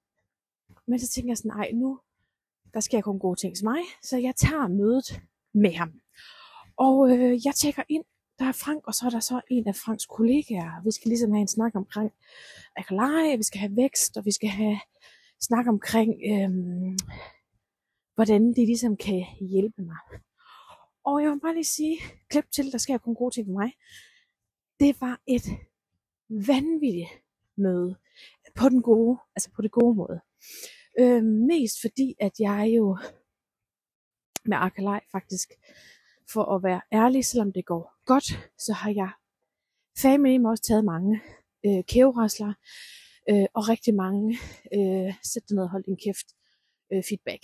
men 0.87 0.99
så 0.99 1.07
tænker 1.07 1.29
jeg 1.29 1.37
sådan, 1.37 1.51
nej, 1.57 1.71
nu, 1.73 1.99
der 2.73 2.79
skal 2.79 2.97
jeg 2.97 3.03
kun 3.03 3.19
gode 3.19 3.39
ting 3.39 3.55
til 3.55 3.65
mig, 3.65 3.81
så 4.01 4.17
jeg 4.17 4.35
tager 4.35 4.67
mødet 4.67 5.21
med 5.55 5.73
ham. 5.73 5.91
Og 6.77 7.09
øh, 7.11 7.45
jeg 7.45 7.55
tjekker 7.55 7.83
ind, 7.89 8.03
der 8.39 8.45
er 8.45 8.51
Frank, 8.51 8.87
og 8.87 8.93
så 8.93 9.05
er 9.05 9.09
der 9.09 9.19
så 9.19 9.41
en 9.51 9.67
af 9.67 9.75
Franks 9.75 10.05
kollegaer. 10.05 10.83
Vi 10.83 10.91
skal 10.91 11.09
ligesom 11.09 11.31
have 11.31 11.41
en 11.41 11.47
snak 11.47 11.75
omkring 11.75 12.11
lege, 12.91 13.37
vi 13.37 13.43
skal 13.43 13.59
have 13.59 13.75
vækst, 13.75 14.17
og 14.17 14.25
vi 14.25 14.31
skal 14.31 14.49
have 14.49 14.79
snak 15.41 15.67
omkring, 15.67 16.13
øh, 16.31 16.51
hvordan 18.15 18.53
de 18.53 18.65
ligesom 18.65 18.97
kan 18.97 19.25
hjælpe 19.41 19.81
mig. 19.81 19.97
Og 21.05 21.23
jeg 21.23 21.31
vil 21.31 21.39
bare 21.39 21.53
lige 21.53 21.63
sige, 21.63 21.97
klip 22.29 22.45
til, 22.55 22.71
der 22.71 22.77
sker 22.77 22.97
kun 22.97 23.15
gode 23.15 23.35
ting 23.35 23.47
for 23.47 23.53
mig. 23.53 23.71
Det 24.79 25.01
var 25.01 25.21
et 25.27 25.45
vanvittigt 26.29 27.09
møde. 27.57 27.95
på 28.55 28.69
den 28.69 28.81
gode, 28.81 29.19
altså 29.35 29.51
på 29.55 29.61
det 29.61 29.71
gode 29.71 29.95
måde. 29.95 30.19
Øh, 30.99 31.23
mest 31.23 31.81
fordi, 31.81 32.15
at 32.19 32.31
jeg 32.39 32.73
jo 32.77 32.97
med 34.47 34.57
Arkalej 34.57 35.01
faktisk, 35.11 35.49
for 36.33 36.55
at 36.55 36.63
være 36.63 36.81
ærlig, 36.93 37.25
selvom 37.25 37.51
det 37.51 37.65
går 37.65 37.93
godt, 38.05 38.25
så 38.57 38.73
har 38.73 38.89
jeg 38.89 39.09
fandme 40.01 40.49
også 40.49 40.63
taget 40.63 40.85
mange 40.85 41.21
øh, 41.65 41.83
kæverasler 41.83 42.53
øh, 43.29 43.45
og 43.53 43.69
rigtig 43.69 43.95
mange 43.95 44.37
øh, 44.75 45.13
sæt 45.23 45.49
dig 45.49 45.55
ned 45.55 45.63
og 45.63 45.69
hold 45.69 45.83
din 45.83 45.97
kæft 46.05 46.27
øh, 46.93 47.03
feedback. 47.09 47.43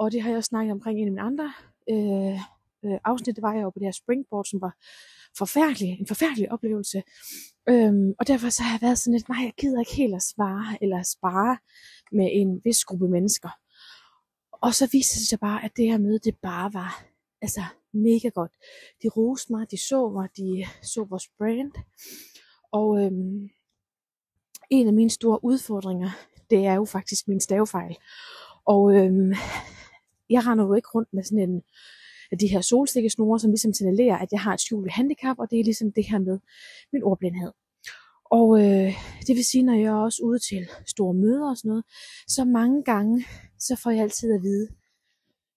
Og 0.00 0.12
det 0.12 0.22
har 0.22 0.28
jeg 0.30 0.36
også 0.36 0.48
snakket 0.48 0.72
omkring 0.72 0.98
i 0.98 1.02
en 1.02 1.08
af 1.08 1.12
mine 1.12 1.22
andre 1.22 1.52
øh, 1.90 2.38
øh, 2.84 2.98
afsnit, 3.04 3.36
det 3.36 3.42
var 3.42 3.54
jeg 3.54 3.62
jo 3.62 3.70
på 3.70 3.78
det 3.78 3.86
her 3.86 3.92
springboard, 4.02 4.44
som 4.44 4.60
var 4.60 4.74
forfærdelig, 5.38 5.90
en 6.00 6.06
forfærdelig 6.06 6.52
oplevelse. 6.52 7.02
Øhm, 7.68 8.14
og 8.18 8.26
derfor 8.26 8.48
så 8.48 8.62
har 8.62 8.72
jeg 8.74 8.82
været 8.82 8.98
sådan 8.98 9.14
lidt, 9.14 9.28
nej, 9.28 9.42
jeg 9.44 9.52
gider 9.60 9.80
ikke 9.80 9.96
helt 9.96 10.14
at 10.14 10.22
svare 10.22 10.78
eller 10.82 11.02
spare 11.02 11.58
med 12.12 12.28
en 12.32 12.60
vis 12.64 12.84
gruppe 12.84 13.08
mennesker. 13.08 13.48
Og 14.64 14.74
så 14.74 14.88
viste 14.92 15.18
det 15.20 15.28
sig 15.28 15.40
bare, 15.40 15.64
at 15.64 15.76
det 15.76 15.84
her 15.86 15.98
møde, 15.98 16.18
det 16.18 16.36
bare 16.42 16.74
var 16.74 17.04
altså 17.42 17.62
mega 17.92 18.28
godt. 18.28 18.52
De 19.02 19.08
roste 19.08 19.52
mig, 19.52 19.70
de 19.70 19.78
så 19.88 20.08
mig, 20.08 20.28
de 20.36 20.64
så 20.82 21.04
vores 21.04 21.28
brand. 21.38 21.72
Og 22.72 23.04
øhm, 23.04 23.48
en 24.70 24.86
af 24.86 24.92
mine 24.92 25.10
store 25.10 25.44
udfordringer, 25.44 26.10
det 26.50 26.66
er 26.66 26.74
jo 26.74 26.84
faktisk 26.84 27.28
min 27.28 27.40
stavefejl. 27.40 27.96
Og 28.64 28.94
øhm, 28.96 29.32
jeg 30.30 30.46
render 30.46 30.64
jo 30.64 30.74
ikke 30.74 30.88
rundt 30.94 31.08
med 31.12 31.22
sådan 31.22 31.50
en 31.50 31.62
af 32.32 32.38
de 32.38 32.46
her 32.46 32.60
solstikkesnore, 32.60 33.40
som 33.40 33.50
ligesom 33.50 33.72
signalerer, 33.72 34.18
at 34.18 34.32
jeg 34.32 34.40
har 34.40 34.54
et 34.54 34.60
skjult 34.60 34.92
handicap, 34.92 35.38
og 35.38 35.50
det 35.50 35.60
er 35.60 35.64
ligesom 35.64 35.92
det 35.92 36.10
her 36.10 36.18
med 36.18 36.38
min 36.92 37.02
ordblindhed. 37.02 37.52
Og 38.30 38.60
øh, 38.60 38.92
det 39.26 39.36
vil 39.36 39.44
sige, 39.44 39.62
når 39.62 39.74
jeg 39.74 39.84
er 39.84 40.04
også 40.04 40.22
ude 40.22 40.38
til 40.38 40.68
store 40.86 41.14
møder 41.14 41.50
og 41.50 41.56
sådan 41.56 41.68
noget, 41.68 41.84
så 42.28 42.44
mange 42.44 42.82
gange, 42.82 43.24
så 43.58 43.76
får 43.76 43.90
jeg 43.90 44.02
altid 44.02 44.34
at 44.34 44.42
vide, 44.42 44.68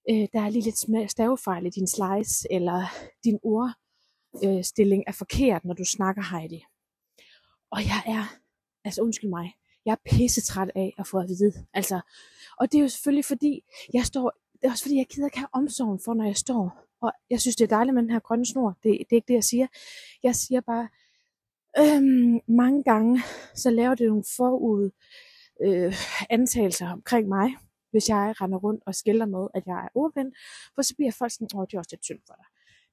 øh, 0.09 0.27
der 0.33 0.41
er 0.41 0.49
lige 0.49 0.63
lidt 0.63 1.11
stavefejl 1.11 1.65
i 1.65 1.69
din 1.69 1.87
slides, 1.87 2.47
eller 2.51 2.85
din 3.23 3.39
ordstilling 3.43 5.01
øh, 5.01 5.03
er 5.07 5.11
forkert, 5.11 5.65
når 5.65 5.73
du 5.73 5.85
snakker 5.85 6.37
Heidi. 6.37 6.63
Og 7.71 7.81
jeg 7.81 8.01
er, 8.05 8.23
altså 8.85 9.01
undskyld 9.01 9.29
mig, 9.29 9.53
jeg 9.85 9.91
er 9.91 10.09
pissetræt 10.09 10.71
af 10.75 10.93
at 10.97 11.07
få 11.07 11.17
at 11.19 11.27
vide. 11.27 11.53
Altså, 11.73 12.01
og 12.59 12.71
det 12.71 12.77
er 12.77 12.81
jo 12.81 12.87
selvfølgelig 12.87 13.25
fordi, 13.25 13.61
jeg 13.93 14.05
står, 14.05 14.33
det 14.61 14.67
er 14.67 14.71
også 14.71 14.83
fordi, 14.83 14.97
jeg 14.97 15.05
gider 15.05 15.27
ikke 15.27 15.37
have 15.37 15.53
omsorgen 15.53 15.99
for, 16.05 16.13
når 16.13 16.25
jeg 16.25 16.35
står. 16.35 16.87
Og 17.01 17.11
jeg 17.29 17.41
synes, 17.41 17.55
det 17.55 17.63
er 17.63 17.75
dejligt 17.75 17.93
med 17.93 18.03
den 18.03 18.11
her 18.11 18.19
grønne 18.19 18.45
snor. 18.45 18.69
Det, 18.83 18.83
det 18.83 19.11
er 19.11 19.15
ikke 19.15 19.27
det, 19.27 19.33
jeg 19.33 19.43
siger. 19.43 19.67
Jeg 20.23 20.35
siger 20.35 20.61
bare, 20.61 20.87
øhm, 21.79 22.39
mange 22.47 22.83
gange, 22.83 23.21
så 23.55 23.69
laver 23.69 23.95
det 23.95 24.07
nogle 24.07 24.23
forud 24.37 24.89
øh, 25.65 25.93
antagelser 26.29 26.89
omkring 26.89 27.27
mig, 27.27 27.55
hvis 27.91 28.09
jeg 28.09 28.41
render 28.41 28.57
rundt 28.57 28.83
og 28.85 28.95
skælder 28.95 29.25
med, 29.25 29.47
at 29.53 29.63
jeg 29.65 29.77
er 29.85 29.87
ordblind, 29.95 30.31
for 30.75 30.81
så 30.81 30.95
bliver 30.95 31.11
folk 31.11 31.31
sådan, 31.31 31.47
åh, 31.55 31.65
det 31.65 31.73
er 31.73 31.79
også 31.79 31.91
lidt 31.91 32.05
synd 32.05 32.19
for 32.27 32.33
dig. 32.33 32.45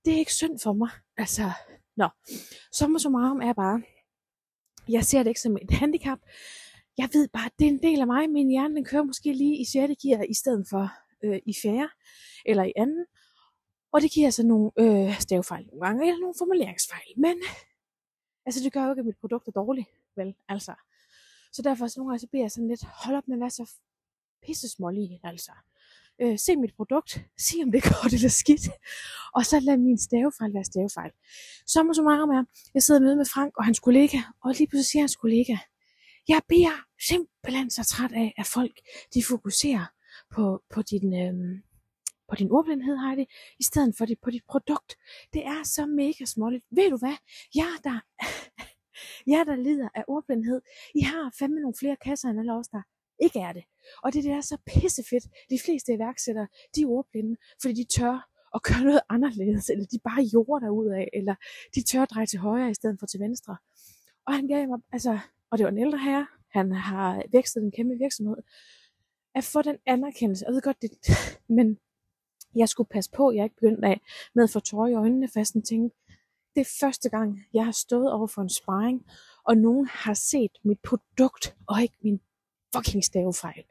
Det 0.04 0.12
er 0.12 0.18
ikke 0.18 0.34
synd 0.34 0.58
for 0.58 0.72
mig. 0.72 0.90
Altså, 1.16 1.50
nå. 1.96 2.08
Sommer 2.72 2.98
så 2.98 3.08
meget 3.08 3.48
er 3.48 3.52
bare, 3.52 3.82
jeg 4.88 5.04
ser 5.04 5.18
det 5.18 5.30
ikke 5.30 5.40
som 5.40 5.56
et 5.56 5.70
handicap. 5.70 6.18
Jeg 6.98 7.08
ved 7.12 7.28
bare, 7.28 7.46
at 7.46 7.52
det 7.58 7.66
er 7.66 7.70
en 7.70 7.82
del 7.82 8.00
af 8.00 8.06
mig. 8.06 8.30
Min 8.30 8.50
hjerne 8.50 8.76
den 8.76 8.84
kører 8.84 9.02
måske 9.02 9.32
lige 9.32 9.60
i 9.60 9.64
6. 9.64 9.92
gear, 10.02 10.22
i 10.22 10.34
stedet 10.34 10.66
for 10.70 10.88
øh, 11.24 11.38
i 11.46 11.54
4. 11.62 11.88
eller 12.46 12.64
i 12.64 12.72
anden. 12.76 13.06
Og 13.92 14.00
det 14.02 14.10
giver 14.10 14.30
så 14.30 14.46
nogle 14.46 14.70
øh, 14.78 15.20
stavefejl 15.20 15.66
nogle 15.66 15.86
gange, 15.86 16.06
eller 16.06 16.20
nogle 16.20 16.34
formuleringsfejl. 16.38 17.08
Men 17.16 17.36
altså, 18.46 18.60
det 18.64 18.72
gør 18.72 18.84
jo 18.84 18.90
ikke, 18.90 19.00
at 19.00 19.06
mit 19.06 19.20
produkt 19.20 19.48
er 19.48 19.52
dårligt. 19.52 19.88
Vel, 20.16 20.34
altså. 20.48 20.74
Så 21.52 21.62
derfor 21.62 21.86
så 21.86 22.00
nogle 22.00 22.10
gange 22.10 22.20
så 22.20 22.26
bliver 22.26 22.44
jeg 22.44 22.50
sådan 22.50 22.68
lidt, 22.68 22.84
hold 22.84 23.16
op 23.16 23.28
med 23.28 23.36
at 23.36 23.40
være 23.40 23.50
så 23.50 23.70
pisse 24.46 24.68
smålig, 24.68 25.20
altså. 25.24 25.52
Øh, 26.20 26.38
se 26.38 26.56
mit 26.56 26.76
produkt, 26.76 27.10
se 27.46 27.56
om 27.64 27.72
det 27.72 27.84
er 27.84 28.02
godt 28.02 28.12
eller 28.12 28.28
skidt, 28.28 28.68
og 29.34 29.46
så 29.46 29.60
lad 29.60 29.76
min 29.76 29.98
stavefejl 29.98 30.54
være 30.54 30.64
stavefejl. 30.64 31.12
Så 31.66 31.82
må 31.82 31.94
så 31.94 32.02
meget 32.02 32.28
med, 32.28 32.44
jeg 32.74 32.82
sidder 32.82 33.00
med 33.00 33.16
med 33.16 33.24
Frank 33.34 33.52
og 33.58 33.64
hans 33.64 33.80
kollega, 33.80 34.18
og 34.44 34.54
lige 34.58 34.66
pludselig 34.66 34.86
siger 34.86 35.02
hans 35.02 35.16
kollega, 35.16 35.56
jeg 36.28 36.40
bliver 36.48 36.76
simpelthen 37.08 37.70
så 37.70 37.84
træt 37.84 38.12
af, 38.12 38.34
at 38.36 38.46
folk 38.46 38.80
de 39.14 39.24
fokuserer 39.24 39.86
på, 40.34 40.62
på 40.74 40.82
din, 40.82 41.14
øh, 41.22 41.34
på 42.28 42.34
din 42.34 42.50
ordblindhed, 42.50 42.96
Heidi, 42.96 43.26
i 43.58 43.64
stedet 43.64 43.94
for 43.98 44.04
det, 44.04 44.18
på 44.24 44.30
dit 44.30 44.44
produkt. 44.48 44.96
Det 45.32 45.46
er 45.46 45.62
så 45.62 45.86
mega 45.86 46.24
småligt. 46.24 46.64
Ved 46.70 46.90
du 46.90 46.96
hvad? 46.96 47.16
Jeg 47.54 47.72
der, 47.84 48.00
jeg 49.32 49.46
der 49.46 49.56
lider 49.56 49.88
af 49.94 50.04
ordblindhed, 50.08 50.60
I 50.94 51.00
har 51.00 51.32
fandme 51.38 51.60
nogle 51.60 51.74
flere 51.80 51.96
kasser 51.96 52.28
end 52.28 52.40
alle 52.40 52.54
os, 52.54 52.68
der 52.68 52.82
ikke 53.18 53.38
er 53.38 53.52
det. 53.52 53.64
Og 54.02 54.12
det, 54.12 54.24
det 54.24 54.32
er 54.32 54.40
så 54.40 54.58
pissefedt. 54.66 55.24
De 55.50 55.58
fleste 55.64 55.94
iværksættere, 55.94 56.48
de 56.74 56.82
er 56.82 56.86
ordblinde, 56.86 57.36
fordi 57.62 57.74
de 57.74 57.84
tør 57.84 58.30
at 58.54 58.62
gøre 58.62 58.84
noget 58.84 59.00
anderledes, 59.14 59.70
eller 59.70 59.84
de 59.84 59.98
bare 60.04 60.22
jorder 60.32 60.66
derud 60.66 60.88
af, 60.88 61.08
eller 61.12 61.34
de 61.74 61.82
tør 61.82 62.02
at 62.02 62.10
dreje 62.10 62.26
til 62.26 62.38
højre 62.38 62.70
i 62.70 62.74
stedet 62.74 62.96
for 63.00 63.06
til 63.06 63.20
venstre. 63.20 63.56
Og 64.26 64.34
han 64.34 64.48
gav 64.48 64.68
mig, 64.68 64.78
altså, 64.92 65.18
og 65.50 65.58
det 65.58 65.64
var 65.64 65.70
en 65.70 65.78
ældre 65.78 65.98
herre, 65.98 66.26
han 66.50 66.72
har 66.72 67.22
vækstet 67.32 67.62
en 67.62 67.72
kæmpe 67.72 67.94
virksomhed, 67.98 68.36
at 69.34 69.44
få 69.44 69.62
den 69.62 69.78
anerkendelse, 69.86 70.44
jeg 70.46 70.54
ved 70.54 70.62
godt, 70.62 70.82
det, 70.82 70.90
men 71.56 71.78
jeg 72.56 72.68
skulle 72.68 72.88
passe 72.88 73.10
på, 73.10 73.28
at 73.28 73.36
jeg 73.36 73.44
ikke 73.44 73.56
begyndte 73.56 73.88
af 73.88 74.00
med 74.34 74.44
at 74.44 74.50
få 74.50 74.60
tårer 74.60 74.88
i 74.88 74.94
øjnene, 74.94 75.28
fast 75.28 75.56
og 75.56 75.64
tænkte, 75.64 75.96
det 76.54 76.60
er 76.60 76.76
første 76.80 77.08
gang, 77.08 77.40
jeg 77.54 77.64
har 77.64 77.72
stået 77.72 78.12
over 78.12 78.26
for 78.26 78.42
en 78.42 78.48
sparring, 78.48 79.06
og 79.44 79.56
nogen 79.56 79.86
har 79.86 80.14
set 80.14 80.50
mit 80.64 80.80
produkt, 80.84 81.56
og 81.68 81.82
ikke 81.82 81.96
min 82.02 82.20
fucking 82.76 83.04
stavefejl. 83.04 83.64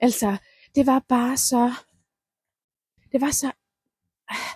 Altså, 0.00 0.36
det 0.74 0.86
var 0.86 1.04
bare 1.08 1.36
så, 1.36 1.72
det 3.12 3.20
var 3.20 3.30
så, 3.30 3.52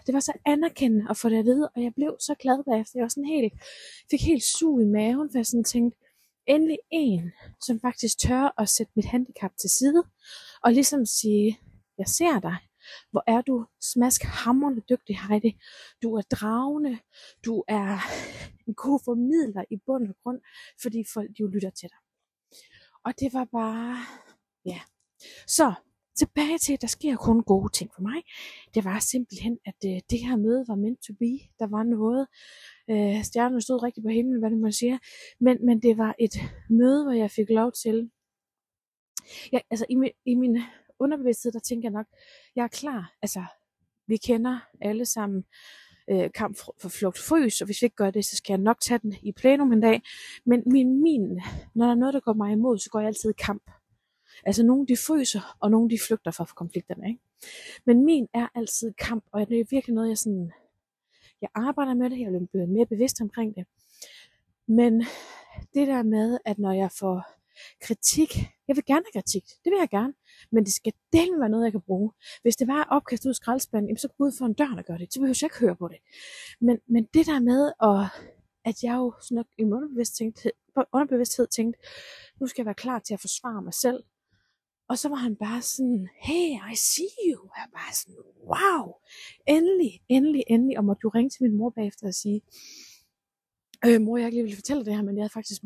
det 0.06 0.14
var 0.14 0.20
så 0.20 0.32
anerkendende 0.46 1.10
at 1.10 1.16
få 1.16 1.28
det 1.28 1.38
at 1.38 1.44
vide, 1.44 1.70
og 1.76 1.82
jeg 1.82 1.94
blev 1.94 2.16
så 2.20 2.34
glad 2.34 2.64
bagefter. 2.64 2.98
Jeg 2.98 3.02
var 3.02 3.08
sådan 3.08 3.24
helt, 3.24 3.52
fik 4.10 4.22
helt 4.22 4.44
sug 4.44 4.80
i 4.80 4.84
maven, 4.84 5.30
for 5.30 5.38
jeg 5.38 5.46
sådan 5.46 5.64
tænkte, 5.64 5.98
endelig 6.46 6.78
en, 6.90 7.32
som 7.66 7.80
faktisk 7.80 8.18
tør 8.18 8.54
at 8.58 8.68
sætte 8.68 8.92
mit 8.96 9.06
handicap 9.06 9.50
til 9.60 9.70
side, 9.70 10.02
og 10.62 10.72
ligesom 10.72 11.06
sige, 11.06 11.58
jeg 11.98 12.06
ser 12.06 12.40
dig, 12.40 12.56
hvor 13.10 13.24
er 13.26 13.40
du 13.40 13.66
smask 13.80 14.22
hammerne 14.22 14.82
dygtig, 14.90 15.18
Heidi. 15.20 15.58
Du 16.02 16.14
er 16.14 16.22
dragende. 16.22 16.98
Du 17.44 17.64
er 17.68 17.98
en 18.66 18.74
god 18.74 19.00
formidler 19.04 19.64
i 19.70 19.76
bund 19.86 20.08
og 20.08 20.16
grund, 20.22 20.40
fordi 20.82 21.04
folk 21.14 21.30
jo 21.40 21.46
lytter 21.46 21.70
til 21.70 21.88
dig. 21.88 21.98
Og 23.04 23.20
det 23.20 23.32
var 23.32 23.44
bare, 23.44 23.96
ja. 24.64 24.80
Så 25.46 25.74
tilbage 26.16 26.58
til, 26.58 26.72
at 26.72 26.82
der 26.82 26.86
sker 26.86 27.16
kun 27.16 27.42
gode 27.42 27.72
ting 27.72 27.90
for 27.94 28.02
mig. 28.02 28.22
Det 28.74 28.84
var 28.84 28.98
simpelthen, 28.98 29.58
at 29.64 29.80
øh, 29.86 30.00
det 30.10 30.18
her 30.26 30.36
møde 30.36 30.64
var 30.68 30.74
meant 30.74 31.00
to 31.06 31.12
be. 31.12 31.32
Der 31.58 31.66
var 31.66 31.82
noget. 31.82 32.26
Øh, 32.90 33.24
stjernen 33.24 33.60
stod 33.60 33.82
rigtig 33.82 34.02
på 34.02 34.08
himlen, 34.08 34.38
hvad 34.40 34.50
det 34.50 34.58
man 34.58 34.72
siger. 34.72 34.98
Men, 35.40 35.66
men 35.66 35.82
det 35.82 35.98
var 35.98 36.14
et 36.18 36.34
møde, 36.70 37.04
hvor 37.04 37.12
jeg 37.12 37.30
fik 37.30 37.50
lov 37.50 37.72
til. 37.72 38.10
Ja, 39.52 39.58
altså 39.70 39.86
i 39.90 39.94
min, 39.94 40.10
i 40.24 40.34
min 40.34 40.58
underbevidsthed, 40.98 41.52
der 41.52 41.58
tænker 41.58 41.88
jeg 41.88 41.92
nok, 41.92 42.06
jeg 42.56 42.64
er 42.64 42.68
klar. 42.68 43.12
Altså, 43.22 43.44
vi 44.06 44.16
kender 44.16 44.58
alle 44.80 45.06
sammen 45.06 45.44
øh, 46.10 46.30
kamp 46.34 46.56
for 46.78 46.88
flugt 46.88 47.18
frys, 47.18 47.60
og 47.60 47.66
hvis 47.66 47.82
vi 47.82 47.84
ikke 47.84 47.96
gør 47.96 48.10
det, 48.10 48.24
så 48.24 48.36
skal 48.36 48.52
jeg 48.52 48.60
nok 48.60 48.80
tage 48.80 48.98
den 48.98 49.14
i 49.22 49.32
plenum 49.32 49.72
en 49.72 49.80
dag. 49.80 50.02
Men 50.44 50.62
min, 50.66 51.02
min, 51.02 51.40
når 51.74 51.84
der 51.84 51.92
er 51.92 51.98
noget, 51.98 52.14
der 52.14 52.20
går 52.20 52.32
mig 52.32 52.52
imod, 52.52 52.78
så 52.78 52.90
går 52.90 53.00
jeg 53.00 53.06
altid 53.06 53.30
i 53.30 53.42
kamp. 53.42 53.70
Altså 54.46 54.62
nogle 54.62 54.86
de 54.86 54.96
fryser, 55.06 55.56
og 55.60 55.70
nogle 55.70 55.90
de 55.90 55.98
flygter 56.08 56.30
fra 56.30 56.44
konflikterne. 56.44 57.08
Ikke? 57.08 57.20
Men 57.84 58.04
min 58.04 58.28
er 58.34 58.48
altid 58.54 58.92
kamp, 58.92 59.24
og 59.32 59.48
det 59.48 59.60
er 59.60 59.64
virkelig 59.70 59.94
noget, 59.94 60.08
jeg 60.08 60.18
sådan, 60.18 60.52
jeg 61.40 61.50
arbejder 61.54 61.94
med 61.94 62.10
det, 62.10 62.20
jeg 62.20 62.32
vil 62.32 62.46
blive 62.46 62.66
mere 62.66 62.86
bevidst 62.86 63.20
omkring 63.20 63.56
det. 63.56 63.66
Men 64.66 65.00
det 65.74 65.86
der 65.86 66.02
med, 66.02 66.38
at 66.44 66.58
når 66.58 66.72
jeg 66.72 66.90
får 66.98 67.36
kritik, 67.80 68.30
jeg 68.68 68.76
vil 68.76 68.84
gerne 68.84 69.04
have 69.06 69.22
kritik, 69.22 69.44
det 69.64 69.70
vil 69.70 69.78
jeg 69.78 69.88
gerne, 69.88 70.14
men 70.52 70.64
det 70.64 70.72
skal 70.72 70.92
dele 71.12 71.40
være 71.40 71.48
noget, 71.48 71.64
jeg 71.64 71.72
kan 71.72 71.80
bruge. 71.80 72.12
Hvis 72.42 72.56
det 72.56 72.68
var 72.68 72.88
opkast 72.90 73.24
ud 73.24 73.30
af 73.30 73.34
skraldespanden, 73.34 73.98
så 73.98 74.08
gå 74.08 74.24
ud 74.24 74.32
for 74.38 74.46
en 74.46 74.54
dør 74.54 74.74
og 74.78 74.84
gøre 74.84 74.98
det, 74.98 75.12
så 75.12 75.20
behøver 75.20 75.38
jeg 75.42 75.46
ikke 75.46 75.60
høre 75.60 75.76
på 75.76 75.88
det. 75.88 75.98
Men, 76.60 76.78
men 76.88 77.04
det 77.14 77.26
der 77.26 77.40
med, 77.40 77.62
at, 77.88 78.02
at 78.64 78.76
jeg 78.82 78.94
jo 78.96 79.14
sådan 79.22 79.36
nok 79.36 79.46
i 79.58 79.62
underbevidsthed, 79.64 80.32
underbevidsthed 80.92 81.46
tænkte, 81.46 81.78
nu 82.40 82.46
skal 82.46 82.62
jeg 82.62 82.66
være 82.66 82.82
klar 82.84 82.98
til 82.98 83.14
at 83.14 83.20
forsvare 83.20 83.62
mig 83.62 83.74
selv, 83.74 84.00
og 84.88 84.98
så 84.98 85.08
var 85.08 85.16
han 85.16 85.36
bare 85.36 85.62
sådan, 85.62 86.08
hey, 86.22 86.48
I 86.72 86.76
see 86.76 87.14
you. 87.28 87.50
Jeg 87.56 87.66
bare 87.72 87.94
sådan, 87.94 88.16
wow, 88.52 88.84
endelig, 89.46 89.92
endelig, 90.08 90.44
endelig. 90.46 90.78
Og 90.78 90.84
måtte 90.84 91.00
du 91.00 91.08
ringe 91.08 91.30
til 91.30 91.42
min 91.42 91.56
mor 91.56 91.70
bagefter 91.70 92.06
og 92.06 92.14
sige, 92.14 92.40
øh, 93.86 94.00
mor, 94.00 94.16
jeg 94.16 94.26
ikke 94.26 94.36
lige 94.36 94.42
ville 94.42 94.56
fortælle 94.56 94.84
det 94.84 94.94
her, 94.94 95.02
men 95.02 95.16
jeg 95.16 95.22
havde 95.22 95.32
faktisk 95.32 95.62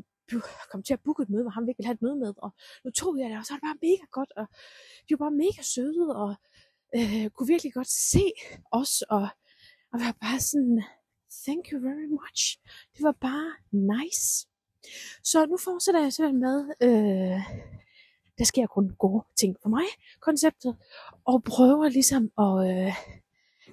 kom 0.70 0.82
til 0.82 0.94
at 0.94 1.02
booke 1.04 1.22
et 1.22 1.30
møde, 1.30 1.42
hvor 1.44 1.50
han 1.50 1.66
ville 1.66 1.86
have 1.86 1.94
et 1.94 2.02
møde 2.02 2.16
med, 2.16 2.32
og 2.36 2.50
nu 2.84 2.90
tog 2.90 3.18
jeg 3.18 3.30
det, 3.30 3.38
og 3.38 3.44
så 3.44 3.52
var 3.52 3.58
det 3.58 3.66
bare 3.68 3.82
mega 3.88 4.06
godt, 4.18 4.32
og 4.40 4.46
de 5.04 5.10
var 5.14 5.22
bare 5.24 5.40
mega 5.44 5.62
søde, 5.74 6.06
og 6.22 6.32
øh, 6.96 7.30
kunne 7.30 7.52
virkelig 7.54 7.72
godt 7.74 7.90
se 8.12 8.24
os, 8.80 9.02
og, 9.02 9.28
og 9.92 9.96
var 10.04 10.16
bare 10.20 10.40
sådan, 10.40 10.82
thank 11.44 11.64
you 11.72 11.78
very 11.88 12.08
much. 12.18 12.42
Det 12.94 13.02
var 13.08 13.16
bare 13.28 13.50
nice. 13.94 14.46
Så 15.30 15.46
nu 15.46 15.56
fortsætter 15.56 16.00
jeg 16.00 16.12
simpelthen 16.12 16.40
med, 16.40 16.58
øh, 16.86 17.40
der 18.38 18.44
sker 18.44 18.66
kun 18.66 18.96
gode 18.98 19.24
ting 19.40 19.56
for 19.62 19.68
mig, 19.68 19.86
konceptet, 20.20 20.76
og 21.24 21.44
prøver 21.44 21.88
ligesom 21.88 22.22
at 22.44 22.54
øh, 22.70 22.92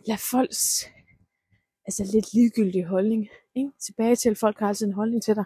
lade 0.08 0.22
folks 0.32 0.86
altså 1.86 2.04
lidt 2.14 2.34
ligegyldige 2.34 2.86
holdning, 2.86 3.30
ikke? 3.58 3.72
tilbage 3.80 4.16
til, 4.16 4.30
at 4.30 4.38
folk 4.38 4.60
har 4.60 4.68
altid 4.68 4.88
en 4.88 4.94
holdning 4.94 5.24
til 5.24 5.36
dig, 5.36 5.46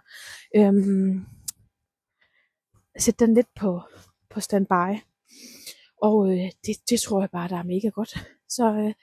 øhm, 0.56 1.25
sæt 3.00 3.20
den 3.20 3.34
lidt 3.34 3.53
på, 3.56 3.82
på 4.30 4.39
standby. 4.39 5.00
Og 6.01 6.32
øh, 6.32 6.51
det, 6.65 6.75
det 6.89 7.01
tror 7.01 7.20
jeg 7.20 7.30
bare, 7.30 7.50
der 7.50 7.58
er 7.58 7.63
mega 7.63 7.88
godt. 7.88 8.13
Så 8.50 8.74
øh, 8.74 8.94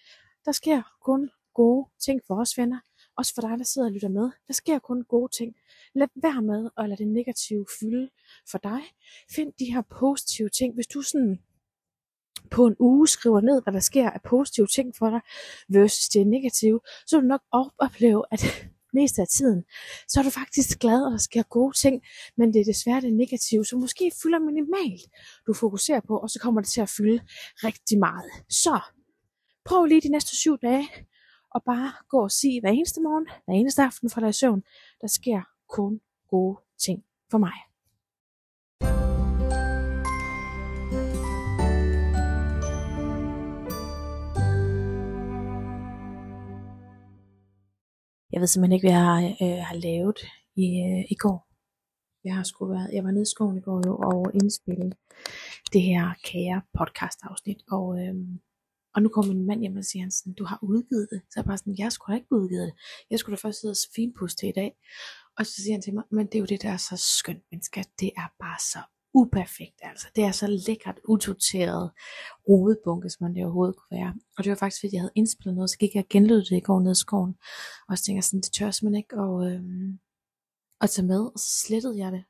der 0.44 0.52
sker 0.52 0.82
kun 1.04 1.30
gode 1.54 1.88
ting 2.04 2.20
for 2.26 2.40
os 2.40 2.58
venner. 2.58 2.80
Også 3.16 3.34
for 3.34 3.42
dig, 3.42 3.58
der 3.58 3.64
sidder 3.64 3.88
og 3.88 3.92
lytter 3.92 4.08
med. 4.08 4.30
Der 4.46 4.52
sker 4.52 4.78
kun 4.78 5.04
gode 5.04 5.32
ting. 5.38 5.56
Lad 5.94 6.08
være 6.22 6.42
med 6.42 6.70
at 6.76 6.88
lade 6.88 6.98
det 6.98 7.08
negative 7.08 7.66
fylde 7.80 8.10
for 8.50 8.58
dig. 8.58 8.80
Find 9.34 9.52
de 9.58 9.72
her 9.72 9.82
positive 9.82 10.48
ting. 10.48 10.74
Hvis 10.74 10.86
du 10.86 11.02
sådan 11.02 11.38
på 12.50 12.66
en 12.66 12.76
uge 12.78 13.08
skriver 13.08 13.40
ned, 13.40 13.62
hvad 13.62 13.72
der 13.72 13.80
sker 13.80 14.10
af 14.10 14.22
positive 14.22 14.66
ting 14.66 14.96
for 14.96 15.10
dig, 15.10 15.20
versus 15.68 16.08
det 16.08 16.26
negative, 16.26 16.80
så 17.06 17.16
vil 17.16 17.22
du 17.22 17.28
nok 17.28 17.42
opleve, 17.78 18.24
at 18.30 18.68
mest 18.92 19.18
af 19.18 19.28
tiden, 19.28 19.64
så 20.09 20.21
er 20.21 20.25
du 20.25 20.30
faktisk 20.30 20.78
glad, 20.78 21.02
og 21.07 21.11
der 21.12 21.18
sker 21.18 21.42
gode 21.42 21.76
ting, 21.76 22.02
men 22.37 22.52
det 22.52 22.61
er 22.61 22.64
desværre 22.64 23.00
det 23.00 23.12
negative, 23.12 23.64
så 23.64 23.76
måske 23.76 24.12
fylder 24.23 24.38
minimalt, 24.38 25.02
du 25.47 25.54
fokuserer 25.54 26.00
på, 26.00 26.16
og 26.18 26.30
så 26.30 26.38
kommer 26.40 26.61
det 26.61 26.71
til 26.71 26.80
at 26.80 26.88
fylde 26.88 27.21
rigtig 27.64 27.99
meget. 27.99 28.30
Så 28.49 28.80
prøv 29.64 29.85
lige 29.85 30.00
de 30.00 30.09
næste 30.09 30.37
syv 30.37 30.59
dage, 30.59 30.88
og 31.54 31.62
bare 31.66 31.92
gå 32.09 32.23
og 32.23 32.30
sige 32.30 32.61
hver 32.61 32.71
eneste 32.71 33.00
morgen, 33.00 33.26
hver 33.45 33.54
eneste 33.54 33.83
aften 33.83 34.11
fra 34.11 34.21
dig 34.21 34.28
i 34.28 34.33
søvn, 34.33 34.62
der 35.00 35.07
sker 35.07 35.40
kun 35.68 36.00
gode 36.30 36.59
ting 36.78 37.04
for 37.30 37.38
mig. 37.38 37.67
Jeg 48.32 48.40
ved 48.40 48.47
simpelthen 48.47 48.76
ikke, 48.76 48.87
hvad 48.87 48.97
jeg 48.99 49.06
har, 49.11 49.20
øh, 49.44 49.61
har 49.68 49.76
lavet 49.87 50.18
i, 50.64 50.66
øh, 50.87 51.04
i 51.14 51.16
går. 51.25 51.38
Jeg 52.25 52.35
har 52.37 52.44
sgu 52.44 52.66
været, 52.66 52.90
jeg 52.92 53.04
var 53.04 53.11
nede 53.11 53.26
i 53.28 53.32
skoven 53.35 53.58
i 53.58 53.61
går 53.61 53.80
jo, 53.87 53.94
og 54.11 54.20
indspille 54.35 54.92
det 55.73 55.82
her 55.82 56.04
kære 56.28 56.62
podcast 56.78 57.18
afsnit. 57.23 57.61
Og, 57.76 57.87
øh, 58.02 58.14
og 58.94 59.02
nu 59.02 59.08
kommer 59.08 59.35
min 59.35 59.47
mand 59.47 59.61
hjem 59.61 59.76
og 59.76 59.85
siger, 59.85 60.02
han 60.02 60.11
sådan, 60.11 60.32
du 60.40 60.44
har 60.44 60.58
udgivet 60.62 61.08
det. 61.12 61.20
Så 61.30 61.35
jeg 61.40 61.44
bare 61.44 61.58
sådan, 61.58 61.78
jeg 61.78 61.92
skulle 61.92 62.12
da 62.12 62.18
ikke 62.20 62.32
udgivet 62.32 62.66
det. 62.68 62.75
Jeg 63.11 63.18
skulle 63.18 63.37
da 63.37 63.40
først 63.47 63.61
sidde 63.61 63.73
og 63.73 63.92
finpuste 63.97 64.49
i 64.49 64.52
dag. 64.61 64.70
Og 65.38 65.47
så 65.47 65.56
siger 65.62 65.75
han 65.75 65.82
til 65.82 65.94
mig, 65.94 66.04
men 66.11 66.26
det 66.26 66.35
er 66.35 66.38
jo 66.44 66.52
det, 66.52 66.62
der 66.62 66.70
er 66.70 66.82
så 66.90 66.97
skønt, 67.18 67.44
mennesker. 67.50 67.82
Det 68.00 68.11
er 68.23 68.28
bare 68.44 68.61
så 68.73 68.80
uperfekt. 69.14 69.80
Altså. 69.82 70.06
Det 70.16 70.24
er 70.24 70.30
så 70.30 70.46
lækkert, 70.68 71.00
utoteret 71.08 71.90
rodebunke, 72.48 73.10
som 73.10 73.34
det 73.34 73.44
overhovedet 73.44 73.76
kunne 73.76 73.98
være. 73.98 74.14
Og 74.36 74.44
det 74.44 74.50
var 74.50 74.56
faktisk, 74.56 74.82
fordi 74.82 74.94
jeg 74.94 75.00
havde 75.00 75.12
indspillet 75.14 75.54
noget, 75.54 75.70
så 75.70 75.78
gik 75.78 75.94
jeg 75.94 76.04
og 76.04 76.08
genlød 76.08 76.44
det 76.44 76.56
i 76.56 76.60
går 76.60 76.80
ned 76.80 76.92
i 76.92 76.94
skoven. 76.94 77.34
Og 77.88 77.98
så 77.98 78.04
tænkte 78.04 78.16
jeg 78.16 78.24
sådan, 78.24 78.40
det 78.40 78.52
tør 78.52 78.70
simpelthen 78.70 79.02
ikke 79.04 79.16
at, 79.16 79.52
øh, 79.52 79.62
at 80.80 80.90
tage 80.90 81.06
med. 81.06 81.20
Og 81.20 81.38
så 81.38 81.50
slettede 81.66 81.98
jeg 81.98 82.12
det. 82.12 82.24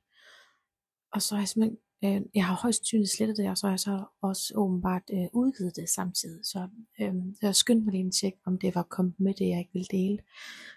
Og 1.12 1.23
så 1.23 1.35
har 1.35 1.42
jeg 1.42 1.49
simpelthen, 1.49 1.78
øh, 2.04 2.20
jeg 2.35 2.47
har 2.47 2.54
højst 2.62 2.78
sandsynligt 2.78 3.12
slettet 3.16 3.37
det, 3.37 3.50
og 3.50 3.58
så 3.58 3.66
har 3.66 3.73
jeg 3.73 3.80
så 3.80 4.04
også 4.23 4.52
åbenbart 4.56 5.02
øh, 5.12 5.26
udgivet 5.32 5.76
det 5.76 5.88
samtidig. 5.88 6.44
Så 6.44 6.68
øh, 7.00 7.14
jeg 7.42 7.54
skyndte 7.54 7.85
mig 7.85 7.92
lige 7.92 8.04
en 8.04 8.12
tjek, 8.12 8.35
om 8.47 8.58
det 8.58 8.75
var 8.75 8.82
kommet 8.82 9.14
med 9.20 9.35
det, 9.35 9.49
jeg 9.49 9.58
ikke 9.58 9.73
ville 9.73 9.88
dele. 9.90 10.18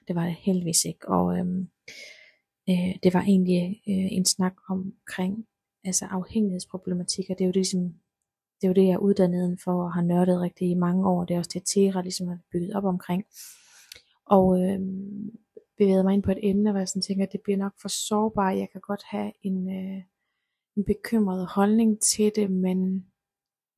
Det 0.07 0.15
var 0.15 0.25
det 0.25 0.35
heldigvis 0.35 0.85
ikke. 0.85 1.07
Og 1.07 1.37
øh, 1.37 1.45
øh, 2.69 2.95
det 3.03 3.13
var 3.13 3.21
egentlig 3.21 3.81
øh, 3.87 4.07
en 4.17 4.25
snak 4.25 4.55
omkring 4.69 5.47
altså 5.83 6.05
afhængighedsproblematikker, 6.05 7.33
det 7.35 7.43
er 7.43 7.47
jo 7.47 7.51
det, 7.51 7.55
ligesom, 7.55 7.81
det 8.61 8.63
er 8.63 8.67
jo 8.67 8.73
det, 8.73 8.85
jeg 8.85 8.93
er 8.93 8.97
uddannet 8.97 9.43
inden 9.43 9.59
for 9.63 9.83
og 9.83 9.93
har 9.93 10.01
nørdet 10.01 10.41
rigtig 10.41 10.69
i 10.69 10.75
mange 10.75 11.07
år. 11.07 11.25
Det 11.25 11.33
er 11.33 11.37
også 11.37 11.51
det, 11.53 11.63
Tera 11.65 12.01
ligesom 12.01 12.27
har 12.27 12.39
bygget 12.51 12.75
op 12.75 12.83
omkring. 12.83 13.23
Og 14.25 14.61
øh, 14.61 14.79
bevæget 15.77 16.05
mig 16.05 16.13
ind 16.13 16.23
på 16.23 16.31
et 16.31 16.39
emne, 16.43 16.71
hvor 16.71 16.79
jeg 16.79 16.87
sådan 16.87 17.01
tænker, 17.01 17.25
at 17.25 17.31
det 17.31 17.41
bliver 17.43 17.57
nok 17.57 17.73
for 17.81 17.87
sårbart. 17.87 18.57
Jeg 18.57 18.69
kan 18.71 18.81
godt 18.81 19.03
have 19.05 19.31
en, 19.41 19.69
øh, 19.69 20.01
en 20.77 20.83
bekymret 20.83 21.47
holdning 21.47 22.01
til 22.01 22.31
det, 22.35 22.51
men 22.51 23.05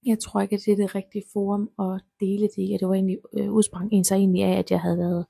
jeg 0.06 0.20
tror 0.20 0.42
ikke, 0.42 0.56
at 0.56 0.62
det 0.66 0.72
er 0.72 0.76
det 0.76 0.96
rigtige 0.96 1.24
forum 1.34 1.70
at 1.80 2.02
dele 2.20 2.48
det 2.48 2.58
i. 2.58 2.78
det 2.80 2.88
var 2.88 2.94
egentlig 2.94 3.18
øh, 3.38 3.52
udsprang 3.52 3.90
en 3.94 4.04
sig 4.04 4.16
egentlig 4.16 4.44
af, 4.44 4.58
at 4.60 4.72
jeg 4.72 4.82
havde 4.82 4.98
været 4.98 5.26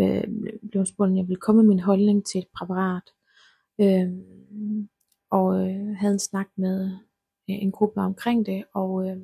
øh, 0.00 0.24
blevet 0.70 0.88
spurgt, 0.88 1.10
om 1.10 1.16
jeg 1.16 1.28
ville 1.28 1.40
komme 1.40 1.62
med 1.62 1.68
min 1.68 1.80
holdning 1.80 2.26
til 2.26 2.38
et 2.38 2.48
præparat. 2.56 3.06
Øh, 3.80 4.08
og 5.30 5.68
øh, 5.68 5.96
havde 5.96 6.12
en 6.12 6.18
snak 6.18 6.48
med 6.56 6.90
øh, 7.50 7.56
en 7.62 7.72
gruppe 7.72 8.00
omkring 8.00 8.46
det, 8.46 8.64
og, 8.74 9.08
øh, 9.08 9.16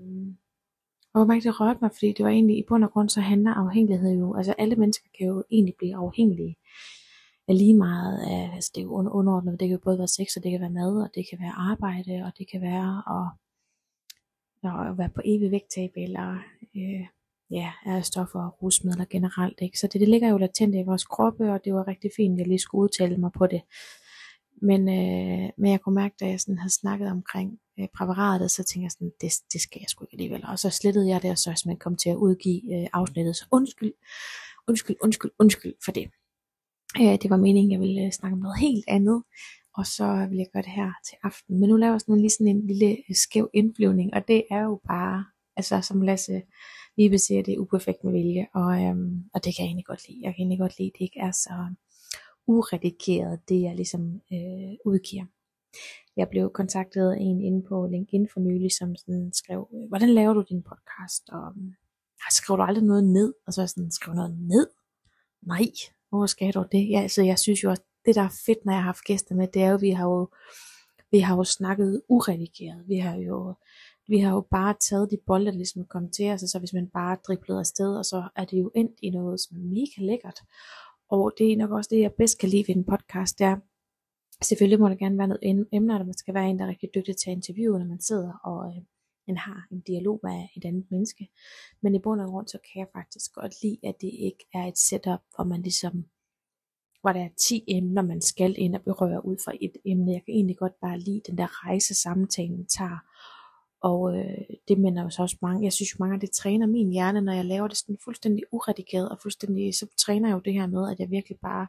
og 1.14 1.25
hvor 1.25 1.35
det 1.35 1.61
rørte 1.61 1.79
mig, 1.83 1.90
fordi 1.93 2.12
det 2.12 2.25
var 2.25 2.31
egentlig 2.31 2.59
i 2.59 2.64
bund 2.69 2.85
og 2.85 2.93
grund, 2.93 3.09
så 3.09 3.21
handler 3.21 3.55
afhængighed 3.55 4.19
jo, 4.19 4.35
altså 4.35 4.55
alle 4.59 4.77
mennesker 4.77 5.09
kan 5.19 5.27
jo 5.27 5.45
egentlig 5.51 5.75
blive 5.79 5.97
afhængige 5.97 6.57
af 7.49 7.59
lige 7.59 7.75
meget 7.75 8.19
af, 8.19 8.51
altså 8.55 8.71
det 8.75 8.81
er 8.81 8.85
jo 8.85 8.93
underordnet, 8.93 9.61
det 9.61 9.69
kan 9.69 9.77
jo 9.77 9.85
både 9.85 9.99
være 9.99 10.09
sex, 10.09 10.37
og 10.37 10.43
det 10.43 10.51
kan 10.51 10.61
være 10.61 10.71
mad, 10.71 11.03
og 11.03 11.11
det 11.14 11.25
kan 11.31 11.38
være 11.40 11.53
arbejde, 11.57 12.23
og 12.25 12.33
det 12.38 12.51
kan 12.51 12.61
være 12.61 13.03
at, 13.17 13.27
at 14.90 14.99
være 14.99 15.09
på 15.09 15.21
evig 15.25 15.51
vægttab, 15.51 15.93
eller 15.97 16.38
øh, 16.77 17.07
ja, 17.51 17.73
er 17.87 18.01
stoffer 18.01 18.40
og 18.40 18.62
rusmidler 18.62 19.05
generelt, 19.11 19.59
ikke? 19.62 19.79
Så 19.79 19.87
det, 19.87 20.01
det 20.01 20.09
ligger 20.09 20.29
jo 20.29 20.37
latent 20.37 20.75
i 20.75 20.83
vores 20.83 21.05
kroppe, 21.05 21.53
og 21.53 21.64
det 21.64 21.75
var 21.75 21.88
rigtig 21.88 22.11
fint, 22.17 22.33
at 22.33 22.38
jeg 22.38 22.47
lige 22.47 22.59
skulle 22.59 22.83
udtale 22.83 23.17
mig 23.17 23.33
på 23.33 23.47
det. 23.47 23.62
Men, 24.68 24.81
øh, 24.88 25.50
men 25.59 25.70
jeg 25.70 25.81
kunne 25.81 25.94
mærke, 25.94 26.14
da 26.20 26.27
jeg 26.27 26.40
sådan 26.40 26.59
havde 26.59 26.74
snakket 26.81 27.11
omkring 27.11 27.59
øh, 27.79 27.88
præparatet, 27.96 28.50
så 28.50 28.62
tænkte 28.64 28.85
jeg 28.85 28.90
sådan, 28.90 29.12
det, 29.20 29.33
det 29.53 29.61
skal 29.61 29.79
jeg 29.81 29.88
sgu 29.88 30.05
ikke 30.05 30.14
alligevel. 30.14 30.44
Og 30.46 30.59
så 30.59 30.70
slettede 30.70 31.09
jeg 31.09 31.22
det, 31.22 31.31
og 31.31 31.38
så 31.38 31.50
jeg 31.50 31.59
simpelthen 31.59 31.79
kom 31.79 31.96
til 31.96 32.11
at 32.11 32.16
udgive 32.16 32.62
øh, 32.74 32.87
afsnittet. 32.92 33.37
Så 33.37 33.44
undskyld, 33.50 33.92
undskyld, 34.68 34.96
undskyld, 35.03 35.31
undskyld 35.38 35.74
for 35.85 35.92
det. 35.92 36.07
Øh, 37.00 37.14
det 37.22 37.31
var 37.31 37.37
meningen, 37.37 37.72
jeg 37.72 37.81
ville 37.81 38.03
øh, 38.05 38.12
snakke 38.12 38.35
om 38.35 38.42
noget 38.42 38.59
helt 38.59 38.85
andet. 38.88 39.22
Og 39.79 39.87
så 39.87 40.27
vil 40.31 40.38
jeg 40.38 40.46
gøre 40.53 40.62
det 40.62 40.70
her 40.81 40.92
til 41.09 41.16
aften. 41.22 41.61
Men 41.61 41.68
nu 41.68 41.77
laver 41.77 41.92
jeg 41.92 42.00
sådan 42.00 42.20
lige 42.20 42.31
sådan 42.31 42.57
en 42.57 42.66
lille 42.66 42.90
øh, 43.09 43.14
skæv 43.14 43.50
indflyvning, 43.55 44.14
og 44.14 44.29
det 44.29 44.44
er 44.50 44.62
jo 44.62 44.81
bare, 44.88 45.24
altså 45.57 45.81
som 45.81 46.03
Lasse 46.03 46.42
lige 46.96 47.18
siger, 47.18 47.42
det 47.42 47.55
er 47.55 47.59
uperfekt 47.59 48.05
med 48.05 48.12
vilje, 48.12 48.46
og, 48.55 48.83
øhm, 48.83 49.24
og 49.35 49.44
det 49.44 49.57
kan 49.57 49.62
jeg 49.62 49.68
egentlig 49.68 49.87
godt 49.87 50.09
lide. 50.09 50.20
Jeg 50.22 50.33
kan 50.33 50.40
egentlig 50.40 50.59
godt 50.59 50.79
lide, 50.79 50.90
at 50.94 50.98
det 50.98 51.05
ikke 51.05 51.20
er 51.20 51.31
så 51.31 51.74
uredigeret, 52.47 53.49
det 53.49 53.63
jeg 53.63 53.75
ligesom 53.77 54.21
øh, 54.33 54.75
udgiver. 54.85 55.25
Jeg 56.17 56.29
blev 56.29 56.51
kontaktet 56.51 57.11
af 57.11 57.17
en 57.21 57.41
inde 57.41 57.63
på 57.69 57.87
LinkedIn 57.87 58.29
for 58.33 58.41
nylig, 58.41 58.73
som 58.73 58.97
sådan 58.97 59.31
skrev, 59.33 59.69
øh, 59.75 59.89
hvordan 59.89 60.09
laver 60.09 60.33
du 60.35 60.45
din 60.49 60.63
podcast? 60.63 61.29
Og 61.29 61.53
mm, 61.57 61.69
ah, 62.25 62.31
skriver 62.31 62.57
du 62.57 62.63
aldrig 62.63 62.85
noget 62.85 63.05
ned? 63.05 63.35
Og 63.47 63.53
så 63.53 63.61
er 63.61 63.63
jeg 63.63 63.71
sådan, 63.71 63.91
skriver 63.91 64.17
noget 64.17 64.39
ned? 64.39 64.67
Nej, 65.43 65.67
hvor 66.09 66.27
skal 66.27 66.53
du 66.53 66.65
det? 66.73 66.91
Ja, 66.91 67.01
altså, 67.01 67.23
jeg 67.23 67.39
synes 67.39 67.65
jo 67.65 67.71
også, 67.71 67.83
det 68.07 68.15
der 68.15 68.23
er 68.23 68.41
fedt, 68.47 68.65
når 68.65 68.73
jeg 68.73 68.81
har 68.81 68.93
haft 68.93 69.05
gæster 69.05 69.35
med, 69.35 69.49
det 69.49 69.63
er 69.63 69.71
jo, 69.71 69.77
vi 69.77 69.91
har 69.91 70.05
jo, 70.05 70.29
vi 71.11 71.19
har 71.19 71.37
jo 71.37 71.45
snakket 71.45 72.03
uredigeret. 72.09 72.89
Vi 72.89 72.99
har 72.99 73.17
jo, 73.17 73.55
vi 74.09 74.19
har 74.19 74.31
jo 74.31 74.41
bare 74.41 74.75
taget 74.81 75.11
de 75.11 75.19
bolde, 75.27 75.47
der 75.47 75.53
ligesom 75.53 75.83
er 75.83 75.87
kommet 75.87 76.13
til 76.13 76.31
os, 76.31 76.43
og 76.43 76.49
så 76.49 76.59
hvis 76.59 76.73
man 76.73 76.89
bare 76.89 77.17
driblede 77.27 77.59
afsted, 77.59 77.97
og 77.97 78.05
så 78.05 78.29
er 78.37 78.45
det 78.45 78.59
jo 78.59 78.71
endt 78.75 78.99
i 79.03 79.11
noget, 79.11 79.41
som 79.41 79.57
er 79.57 79.61
mega 79.61 80.13
lækkert. 80.13 80.41
Og 81.11 81.33
det 81.38 81.53
er 81.53 81.57
nok 81.57 81.71
også 81.71 81.88
det, 81.93 82.01
jeg 82.01 82.12
bedst 82.12 82.38
kan 82.38 82.49
lide 82.49 82.64
ved 82.69 82.77
en 82.77 82.85
podcast, 82.85 83.38
det 83.38 83.45
er, 83.45 83.57
selvfølgelig 84.43 84.81
må 84.81 84.88
der 84.88 84.95
gerne 84.95 85.19
være 85.19 85.29
noget 85.29 85.67
emner, 85.73 85.99
der 85.99 86.05
man 86.05 86.19
skal 86.19 86.35
være 86.35 86.49
en, 86.51 86.59
der 86.59 86.64
er 86.64 86.69
rigtig 86.69 86.90
dygtig 86.95 87.17
til 87.17 87.31
at 87.31 87.37
interviewe, 87.37 87.79
når 87.79 87.87
man 87.87 88.01
sidder 88.01 88.33
og 88.45 88.77
øh, 88.77 88.83
man 89.27 89.37
har 89.37 89.67
en 89.71 89.81
dialog 89.81 90.21
med 90.23 90.49
et 90.57 90.64
andet 90.64 90.90
menneske. 90.90 91.29
Men 91.81 91.95
i 91.95 91.99
bund 91.99 92.21
og 92.21 92.29
grund, 92.29 92.49
så 92.49 92.59
kan 92.59 92.81
jeg 92.81 92.88
faktisk 92.93 93.33
godt 93.35 93.62
lide, 93.62 93.79
at 93.83 93.95
det 94.01 94.11
ikke 94.29 94.45
er 94.55 94.64
et 94.67 94.79
setup, 94.79 95.21
hvor 95.35 95.45
man 95.45 95.62
ligesom 95.62 96.05
hvor 97.05 97.12
der 97.12 97.25
er 97.25 97.29
10 97.37 97.64
emner, 97.69 98.03
man 98.03 98.21
skal 98.21 98.55
ind 98.59 98.75
og 98.75 98.83
berøre 98.83 99.27
ud 99.27 99.37
fra 99.45 99.53
et 99.61 99.73
emne. 99.85 100.12
Jeg 100.12 100.23
kan 100.25 100.35
egentlig 100.35 100.57
godt 100.57 100.81
bare 100.81 100.99
lide 100.99 101.21
den 101.27 101.38
der 101.38 101.67
rejse, 101.67 101.95
samtalen 101.95 102.67
tager, 102.67 102.99
og 103.90 104.16
øh, 104.18 104.44
det 104.68 104.79
minder 104.79 105.03
jo 105.03 105.11
så 105.11 105.23
også 105.23 105.37
mange, 105.42 105.64
jeg 105.64 105.73
synes 105.73 105.94
jo 105.94 105.97
mange, 106.01 106.14
af 106.14 106.20
det 106.20 106.31
træner 106.31 106.66
min 106.66 106.92
hjerne, 106.92 107.20
når 107.20 107.33
jeg 107.33 107.44
laver 107.44 107.68
det 107.68 107.77
sådan 107.77 107.99
fuldstændig 108.05 108.44
uredigeret, 108.53 109.09
og 109.09 109.18
fuldstændig, 109.23 109.75
så 109.75 109.87
træner 109.99 110.29
jeg 110.29 110.35
jo 110.35 110.40
det 110.44 110.53
her 110.53 110.66
med, 110.66 110.90
at 110.90 111.01
jeg 111.01 111.11
virkelig 111.11 111.38
bare, 111.42 111.66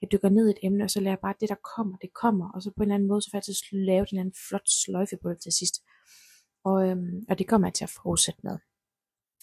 jeg 0.00 0.12
dykker 0.12 0.28
ned 0.28 0.48
i 0.48 0.50
et 0.50 0.58
emne, 0.62 0.84
og 0.84 0.90
så 0.90 1.00
lærer 1.00 1.12
jeg 1.12 1.18
bare, 1.22 1.34
det 1.40 1.48
der 1.48 1.60
kommer, 1.76 1.96
det 1.96 2.10
kommer, 2.22 2.50
og 2.54 2.62
så 2.62 2.70
på 2.70 2.82
en 2.82 2.82
eller 2.82 2.94
anden 2.94 3.08
måde, 3.08 3.22
så 3.22 3.30
får 3.30 3.38
jeg 3.38 3.42
til 3.42 3.52
at 3.52 3.72
lave 3.72 4.06
den 4.10 4.18
anden 4.18 4.34
flot 4.48 4.68
sløjfe 4.68 5.16
på 5.22 5.28
det 5.30 5.38
til 5.42 5.52
sidst. 5.52 5.74
Og, 6.64 6.88
øhm, 6.88 7.24
og 7.28 7.38
det 7.38 7.48
kommer 7.48 7.68
jeg 7.68 7.74
til 7.74 7.84
at 7.84 7.94
fortsætte 8.02 8.40
med. 8.42 8.58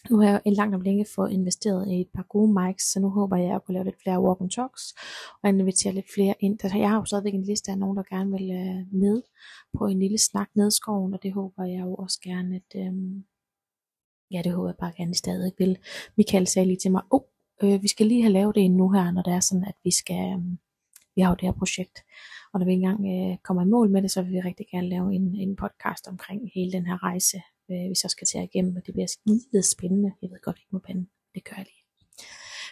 Nu 0.10 0.18
har 0.18 0.30
jeg 0.30 0.42
en 0.46 0.54
langt 0.54 0.76
om 0.76 0.82
længe 0.82 1.06
fået 1.16 1.32
investeret 1.32 1.88
i 1.88 2.02
et 2.02 2.10
par 2.16 2.24
gode 2.24 2.54
mics, 2.54 2.92
så 2.92 3.00
nu 3.00 3.10
håber 3.10 3.38
jeg 3.38 3.56
at 3.56 3.64
kunne 3.64 3.74
lave 3.74 3.86
lidt 3.86 4.02
flere 4.04 4.22
walk 4.22 4.42
and 4.42 4.50
talks, 4.50 4.94
og 5.44 5.50
invitere 5.50 5.94
lidt 5.94 6.14
flere 6.14 6.36
ind. 6.40 6.60
Altså, 6.64 6.78
jeg 6.78 6.90
har 6.90 6.98
jo 6.98 7.06
stadigvæk 7.06 7.34
en 7.34 7.44
liste 7.44 7.72
af 7.72 7.78
nogen, 7.78 7.98
der 7.98 8.04
gerne 8.16 8.32
vil 8.32 8.52
øh, 8.52 9.00
med 9.02 9.22
på 9.78 9.86
en 9.86 10.00
lille 10.00 10.18
snak 10.18 10.50
ned 10.56 10.68
i 10.68 10.76
skoven, 10.76 11.14
og 11.14 11.24
det 11.24 11.34
håber 11.34 11.64
jeg 11.64 11.82
jo 11.82 11.96
også 11.96 12.20
gerne, 12.24 12.56
at 12.56 12.82
øhm, 12.82 13.24
ja, 14.32 14.42
det 14.44 14.52
håber 14.52 14.70
jeg 14.70 14.78
bare 14.80 14.94
gerne, 14.98 15.12
I 15.12 15.16
stadig 15.16 15.52
vil. 15.58 15.78
Michael 16.18 16.48
sagde 16.48 16.68
lige 16.68 16.78
til 16.78 16.92
mig, 16.92 17.02
oh, 17.10 17.22
øh, 17.64 17.82
vi 17.82 17.88
skal 17.88 18.06
lige 18.06 18.22
have 18.22 18.34
lavet 18.34 18.56
det 18.56 18.72
nu 18.72 18.90
her, 18.90 19.12
når 19.12 19.22
det 19.22 19.34
er 19.34 19.40
sådan, 19.40 19.66
at 19.66 19.76
vi 19.84 19.92
skal, 19.92 20.34
Øh, 20.34 20.58
vi 21.16 21.22
har 21.22 21.30
jo 21.30 21.36
det 21.36 21.48
her 21.48 21.60
projekt, 21.62 22.04
og 22.54 22.60
når 22.60 22.66
vi 22.66 22.74
engang 22.74 23.00
øh, 23.14 23.38
kommer 23.44 23.64
i 23.64 23.66
mål 23.66 23.90
med 23.90 24.02
det, 24.02 24.12
så 24.12 24.22
vil 24.22 24.32
vi 24.32 24.40
rigtig 24.40 24.68
gerne 24.72 24.90
lave 24.90 25.14
en, 25.14 25.36
en 25.36 25.56
podcast 25.56 26.08
omkring 26.08 26.52
hele 26.56 26.72
den 26.72 26.86
her 26.86 27.04
rejse, 27.04 27.42
øh, 27.72 27.88
hvis 27.88 28.04
jeg 28.04 28.12
skal 28.12 28.28
tage 28.28 28.44
igennem, 28.44 28.76
og 28.76 28.86
det 28.86 28.94
bliver 28.94 29.08
skide 29.08 29.64
spændende. 29.64 30.12
Jeg 30.22 30.30
ved 30.32 30.42
godt, 30.42 30.58
ikke 30.58 30.76
må 30.76 30.80
pande, 30.80 31.06
det 31.36 31.44
gør 31.44 31.56
jeg 31.58 31.66
lige. 31.66 31.84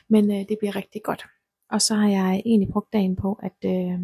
Men 0.10 0.32
øh, 0.32 0.50
det 0.50 0.58
bliver 0.60 0.76
rigtig 0.76 1.02
godt. 1.04 1.24
Og 1.70 1.82
så 1.82 1.96
har 1.96 2.10
jeg 2.10 2.42
egentlig 2.46 2.70
brugt 2.70 2.94
dagen 2.94 3.16
på, 3.16 3.40
at 3.44 3.60
øh, 3.66 4.00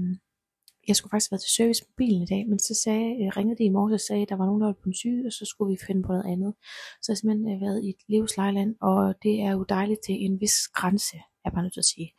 jeg 0.88 0.96
skulle 0.96 1.12
faktisk 1.12 1.32
være 1.32 1.40
til 1.40 1.56
service 1.58 1.86
på 1.86 1.92
bilen 1.98 2.22
i 2.22 2.26
dag, 2.26 2.48
men 2.48 2.60
så 2.60 2.74
sagde, 2.84 3.10
øh, 3.22 3.28
ringede 3.38 3.58
de 3.58 3.64
i 3.64 3.70
morges 3.70 3.94
og 3.94 4.00
sagde, 4.08 4.22
at 4.22 4.30
der 4.30 4.36
var 4.36 4.46
nogen, 4.46 4.62
der 4.62 4.68
var 4.68 4.74
på 4.84 4.90
en 4.90 4.94
syge, 4.94 5.28
og 5.28 5.32
så 5.32 5.46
skulle 5.46 5.72
vi 5.72 5.78
finde 5.88 6.04
på 6.04 6.12
noget 6.12 6.32
andet. 6.34 6.54
Så 7.02 7.06
jeg 7.08 7.14
har 7.14 7.16
simpelthen 7.16 7.56
øh, 7.56 7.62
været 7.62 7.84
i 7.84 7.90
et 7.90 8.02
livslejland, 8.08 8.76
og 8.82 9.16
det 9.24 9.42
er 9.42 9.52
jo 9.52 9.64
dejligt 9.70 10.02
til 10.06 10.16
en 10.26 10.42
vis 10.42 10.58
grænse, 10.74 11.18
er 11.46 11.50
bare 11.50 11.64
nødt 11.64 11.74
til 11.74 11.86
at 11.86 11.92
sige. 11.94 12.10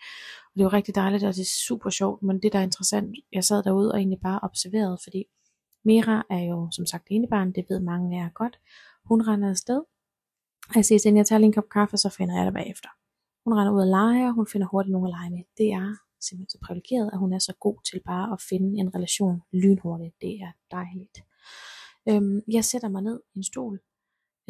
Og 0.50 0.54
det 0.56 0.64
var 0.64 0.72
rigtig 0.72 0.94
dejligt, 0.94 1.24
og 1.24 1.34
det 1.34 1.40
er 1.40 1.56
super 1.68 1.90
sjovt, 1.90 2.22
men 2.22 2.42
det 2.42 2.52
der 2.52 2.58
er 2.58 2.62
interessant, 2.62 3.16
jeg 3.32 3.44
sad 3.44 3.62
derude 3.62 3.92
og 3.92 3.98
egentlig 3.98 4.20
bare 4.22 4.40
observerede, 4.42 4.98
fordi 5.04 5.24
Mira 5.86 6.26
er 6.30 6.42
jo 6.50 6.68
som 6.70 6.86
sagt 6.86 7.06
enebarn, 7.10 7.52
det 7.52 7.66
ved 7.68 7.80
mange 7.80 8.16
af 8.16 8.22
jer 8.22 8.28
godt. 8.28 8.60
Hun 9.04 9.28
render 9.28 9.50
afsted, 9.50 9.80
og 10.68 10.76
jeg 10.76 10.84
siger 10.84 10.98
til 10.98 11.14
jeg 11.14 11.26
tager 11.26 11.38
lige 11.38 11.46
en 11.46 11.52
kop 11.52 11.68
kaffe, 11.68 11.96
så 11.96 12.08
finder 12.08 12.36
jeg 12.36 12.44
dig 12.44 12.52
bagefter. 12.52 12.88
Hun 13.44 13.54
render 13.58 13.72
ud 13.72 13.80
og 13.80 13.86
leger, 13.86 14.30
hun 14.30 14.46
finder 14.52 14.66
hurtigt 14.66 14.92
nogen 14.92 15.06
at 15.06 15.14
lege 15.18 15.30
med. 15.30 15.44
Det 15.58 15.68
er 15.72 15.96
simpelthen 16.20 16.50
så 16.50 16.58
privilegeret, 16.66 17.10
at 17.12 17.18
hun 17.18 17.32
er 17.32 17.38
så 17.38 17.52
god 17.60 17.78
til 17.90 18.00
bare 18.06 18.32
at 18.32 18.40
finde 18.48 18.78
en 18.80 18.94
relation 18.94 19.42
lynhurtigt. 19.52 20.14
Det 20.20 20.34
er 20.46 20.52
dejligt. 20.70 21.16
Øhm, 22.08 22.40
jeg 22.52 22.64
sætter 22.64 22.88
mig 22.88 23.02
ned 23.02 23.20
i 23.34 23.38
en 23.38 23.44
stol, 23.44 23.80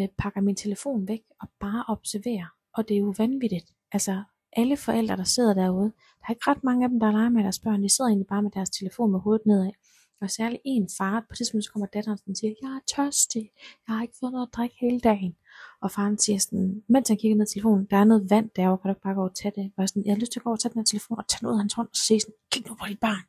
øh, 0.00 0.08
pakker 0.18 0.40
min 0.40 0.56
telefon 0.56 1.08
væk 1.08 1.22
og 1.40 1.48
bare 1.60 1.84
observerer. 1.88 2.48
Og 2.72 2.88
det 2.88 2.94
er 2.94 3.00
jo 3.00 3.14
vanvittigt. 3.18 3.68
Altså 3.92 4.22
alle 4.52 4.76
forældre, 4.76 5.16
der 5.16 5.24
sidder 5.24 5.54
derude, 5.54 5.92
der 6.18 6.24
er 6.28 6.30
ikke 6.30 6.50
ret 6.50 6.64
mange 6.64 6.84
af 6.84 6.88
dem, 6.90 7.00
der 7.00 7.10
leger 7.10 7.28
med 7.28 7.42
deres 7.42 7.58
børn. 7.58 7.82
De 7.82 7.88
sidder 7.88 8.08
egentlig 8.08 8.26
bare 8.26 8.42
med 8.42 8.50
deres 8.50 8.70
telefon 8.70 9.12
med 9.12 9.20
hovedet 9.20 9.46
nedad. 9.46 9.72
Og 10.20 10.30
særligt 10.30 10.62
en 10.64 10.88
far, 10.98 11.20
på 11.20 11.26
det 11.28 11.36
tidspunkt 11.36 11.64
så 11.64 11.72
kommer 11.72 11.86
datteren 11.86 12.18
og 12.28 12.36
siger, 12.36 12.54
jeg 12.62 12.68
er 12.68 12.80
tørstig, 12.94 13.50
jeg 13.88 13.94
har 13.94 14.02
ikke 14.02 14.14
fået 14.20 14.32
noget 14.32 14.46
at 14.46 14.54
drikke 14.56 14.76
hele 14.80 15.00
dagen. 15.00 15.36
Og 15.82 15.90
faren 15.90 16.18
siger 16.18 16.38
sådan, 16.38 16.82
mens 16.88 17.08
han 17.08 17.16
kigger 17.16 17.36
ned 17.36 17.46
i 17.46 17.52
telefonen, 17.52 17.86
der 17.90 17.96
er 17.96 18.04
noget 18.04 18.30
vand 18.30 18.50
derovre, 18.56 18.78
kan 18.78 18.88
du 18.88 18.92
ikke 18.92 19.02
bare 19.02 19.14
gå 19.14 19.24
og 19.24 19.34
tage 19.34 19.52
det? 19.56 19.72
Og 19.76 19.80
jeg, 19.82 19.88
sådan, 19.88 20.04
jeg 20.06 20.14
har 20.14 20.20
lyst 20.20 20.32
til 20.32 20.40
at 20.40 20.44
gå 20.44 20.50
og 20.50 20.60
tage 20.60 20.72
den 20.72 20.80
her 20.80 20.84
telefon 20.84 21.18
og 21.18 21.28
tage 21.28 21.42
noget 21.42 21.56
af 21.56 21.60
hans 21.62 21.74
hånd, 21.74 21.88
og 21.88 21.96
så 21.96 22.04
sige 22.04 22.20
sådan, 22.20 22.34
kig 22.52 22.66
nu 22.68 22.74
på 22.74 22.86
dit 22.88 23.00
barn, 23.00 23.24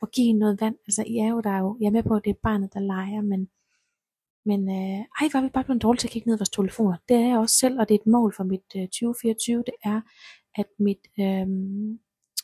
og 0.00 0.10
giv 0.10 0.24
hende 0.24 0.40
noget 0.40 0.60
vand. 0.60 0.76
Altså, 0.86 1.02
I 1.06 1.16
er 1.16 1.28
jo 1.28 1.40
der 1.40 1.58
jo, 1.58 1.76
jeg 1.80 1.86
er 1.86 1.90
med 1.90 2.02
på, 2.02 2.14
at 2.14 2.24
det 2.24 2.30
er 2.30 2.44
barnet, 2.48 2.74
der 2.74 2.80
leger, 2.80 3.22
men, 3.22 3.48
men 4.50 4.60
øh, 4.78 5.00
ej, 5.20 5.26
var 5.32 5.40
vi 5.42 5.48
bare 5.48 5.64
blevet 5.64 5.82
dårlige 5.82 6.00
til 6.00 6.08
at 6.08 6.12
kigge 6.12 6.28
ned 6.28 6.36
i 6.36 6.40
vores 6.40 6.56
telefoner. 6.58 6.96
Det 7.08 7.16
er 7.16 7.26
jeg 7.28 7.38
også 7.38 7.56
selv, 7.62 7.80
og 7.80 7.88
det 7.88 7.94
er 7.94 7.98
et 7.98 8.12
mål 8.16 8.34
for 8.36 8.44
mit 8.44 8.68
øh, 8.76 8.82
2024, 8.82 9.58
det 9.66 9.74
er, 9.84 10.00
at 10.60 10.68
mit, 10.78 11.02
øh, 11.20 11.46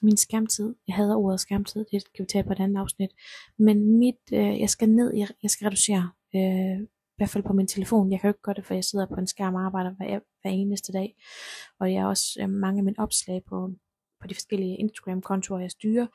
min 0.04 0.16
skærmtid, 0.16 0.74
jeg 0.86 0.96
hader 0.96 1.16
ordet 1.16 1.40
skærmtid, 1.40 1.84
det 1.92 2.02
kan 2.14 2.22
vi 2.22 2.26
tage 2.26 2.44
på 2.44 2.52
et 2.52 2.60
andet 2.60 2.80
afsnit, 2.80 3.10
men 3.58 3.98
mit, 3.98 4.20
øh, 4.32 4.60
jeg 4.60 4.70
skal 4.70 4.88
ned, 4.88 5.14
jeg, 5.14 5.28
jeg 5.42 5.50
skal 5.50 5.64
reducere, 5.64 6.10
øh, 6.34 6.80
i 6.82 7.16
hvert 7.16 7.30
fald 7.30 7.44
på 7.44 7.52
min 7.52 7.66
telefon, 7.66 8.12
jeg 8.12 8.20
kan 8.20 8.28
jo 8.28 8.32
ikke 8.32 8.42
gøre 8.42 8.54
det, 8.54 8.66
for 8.66 8.74
jeg 8.74 8.84
sidder 8.84 9.06
på 9.06 9.14
en 9.14 9.26
skærm 9.26 9.54
og 9.54 9.64
arbejder 9.64 9.90
hver, 9.90 10.20
hver 10.42 10.50
eneste 10.50 10.92
dag, 10.92 11.16
og 11.80 11.92
jeg 11.92 12.02
har 12.02 12.08
også 12.08 12.38
øh, 12.40 12.50
mange 12.50 12.78
af 12.78 12.84
mine 12.84 12.98
opslag 12.98 13.42
på, 13.48 13.70
på 14.20 14.26
de 14.28 14.34
forskellige 14.34 14.76
Instagram-kontorer, 14.76 15.60
jeg 15.60 15.70
styrer, 15.70 16.06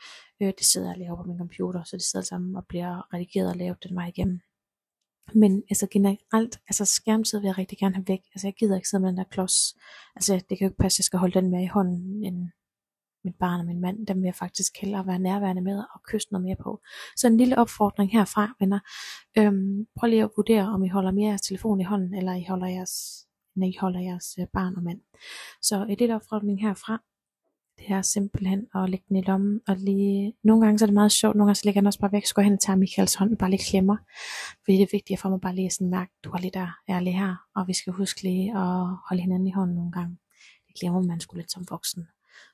øh, 0.41 0.47
det 0.47 0.65
sidder 0.65 0.87
jeg 0.87 0.95
og 0.95 0.99
laver 0.99 1.15
på 1.15 1.23
min 1.23 1.37
computer, 1.37 1.83
så 1.83 1.97
det 1.97 2.03
sidder 2.03 2.25
sammen 2.25 2.55
og 2.55 2.65
bliver 2.67 3.13
redigeret 3.13 3.49
og 3.49 3.55
lavet 3.55 3.83
den 3.83 3.95
vej 3.95 4.07
igennem. 4.07 4.39
Men 5.33 5.63
altså 5.69 5.87
generelt, 5.91 6.59
altså 6.67 6.85
skærmtid 6.85 7.39
vil 7.39 7.47
jeg 7.47 7.57
rigtig 7.57 7.77
gerne 7.77 7.95
have 7.95 8.07
væk. 8.07 8.21
Altså 8.33 8.47
jeg 8.47 8.53
gider 8.53 8.75
ikke 8.75 8.89
sidde 8.89 9.01
med 9.01 9.09
den 9.09 9.17
der 9.17 9.23
klods. 9.23 9.75
Altså 10.15 10.33
det 10.49 10.57
kan 10.57 10.65
jo 10.65 10.69
ikke 10.69 10.77
passe, 10.77 10.95
at 10.95 10.99
jeg 10.99 11.03
skal 11.03 11.19
holde 11.19 11.39
den 11.39 11.51
med 11.51 11.63
i 11.63 11.65
hånden 11.65 12.23
en, 12.23 12.51
mit 13.23 13.35
barn 13.39 13.59
og 13.59 13.65
min 13.65 13.81
mand, 13.81 14.07
dem 14.07 14.17
vil 14.17 14.25
jeg 14.25 14.35
faktisk 14.35 14.77
hellere 14.81 15.07
være 15.07 15.19
nærværende 15.19 15.61
med 15.61 15.77
og 15.93 16.03
kysse 16.03 16.27
noget 16.31 16.45
mere 16.45 16.55
på. 16.63 16.81
Så 17.15 17.27
en 17.27 17.37
lille 17.37 17.57
opfordring 17.57 18.11
herfra, 18.11 18.55
venner. 18.59 18.79
Øhm, 19.37 19.85
prøv 19.97 20.09
lige 20.09 20.23
at 20.23 20.29
vurdere, 20.37 20.67
om 20.67 20.83
I 20.83 20.87
holder 20.87 21.11
mere 21.11 21.27
jeres 21.27 21.41
telefon 21.41 21.81
i 21.81 21.83
hånden, 21.83 22.13
eller 22.13 22.33
I 22.33 22.45
holder 22.49 22.67
jeres, 22.67 23.25
når 23.55 23.67
I 23.67 23.75
holder 23.79 23.99
jeres 23.99 24.37
øh, 24.39 24.47
barn 24.53 24.75
og 24.75 24.83
mand. 24.83 25.01
Så 25.61 25.75
øh, 25.75 25.91
en 25.91 25.97
lille 25.97 26.15
opfordring 26.15 26.61
herfra, 26.61 27.01
det 27.79 27.89
er 27.89 28.01
simpelthen 28.01 28.67
at 28.75 28.89
lægge 28.89 29.05
den 29.09 29.15
i 29.15 29.21
lommen, 29.21 29.61
og 29.67 29.75
lige, 29.77 30.33
nogle 30.43 30.65
gange 30.65 30.79
så 30.79 30.85
er 30.85 30.87
det 30.87 30.93
meget 30.93 31.11
sjovt, 31.11 31.35
nogle 31.35 31.49
gange 31.49 31.55
så 31.55 31.65
lægger 31.65 31.81
den 31.81 31.87
også 31.87 31.99
bare 31.99 32.11
væk, 32.11 32.25
så 32.25 32.33
går 32.33 32.41
jeg 32.41 32.45
hen 32.45 32.53
og 32.53 32.59
tager 32.59 32.77
Michaels 32.77 33.15
hånd 33.15 33.31
og 33.31 33.37
bare 33.37 33.49
lige 33.49 33.69
klemmer, 33.69 33.97
fordi 34.63 34.77
det 34.77 34.83
er 34.83 34.97
vigtigt 34.97 35.19
for 35.19 35.29
mig 35.29 35.41
bare 35.41 35.55
lige 35.55 35.65
at 35.65 35.73
sådan 35.73 35.89
mærke, 35.89 36.11
du 36.23 36.29
er 36.31 36.37
lidt 36.37 36.53
der, 36.53 36.77
jeg 36.87 36.95
er 36.95 36.99
lige 36.99 37.19
her, 37.19 37.35
og 37.55 37.67
vi 37.67 37.73
skal 37.73 37.93
huske 37.93 38.23
lige 38.23 38.51
at 38.51 38.85
holde 39.07 39.21
hinanden 39.21 39.47
i 39.47 39.51
hånden 39.51 39.75
nogle 39.75 39.91
gange. 39.91 40.17
Det 40.67 40.79
glemmer 40.79 41.01
man 41.01 41.19
skulle 41.19 41.41
lidt 41.41 41.51
som 41.51 41.65
voksen 41.69 42.07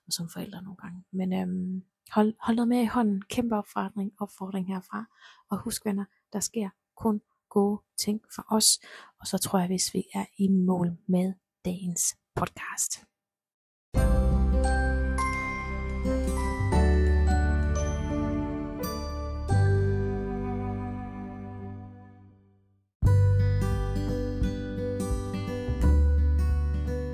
og 0.08 0.14
som 0.14 0.30
forældre 0.30 0.62
nogle 0.62 0.78
gange. 0.78 1.04
Men 1.12 1.34
øhm, 1.34 1.84
hold, 2.12 2.34
hold 2.40 2.56
noget 2.56 2.70
med 2.70 2.82
i 2.82 2.86
hånden. 2.86 3.22
Kæmpe 3.22 3.56
opfordring, 3.56 4.14
opfordring 4.20 4.68
herfra. 4.68 5.06
Og 5.50 5.58
husk 5.58 5.86
venner, 5.86 6.06
der 6.34 6.40
sker 6.40 6.70
kun 6.96 7.22
gode 7.50 7.82
ting 7.98 8.22
for 8.36 8.46
os. 8.52 8.80
Og 9.20 9.28
så 9.28 9.38
tror 9.38 9.60
jeg, 9.60 9.68
hvis 9.68 9.94
vi 9.94 10.04
er 10.14 10.26
i 10.38 10.48
mål 10.48 10.98
med 11.08 11.34
dagens 11.66 12.18
podcast. 12.36 13.06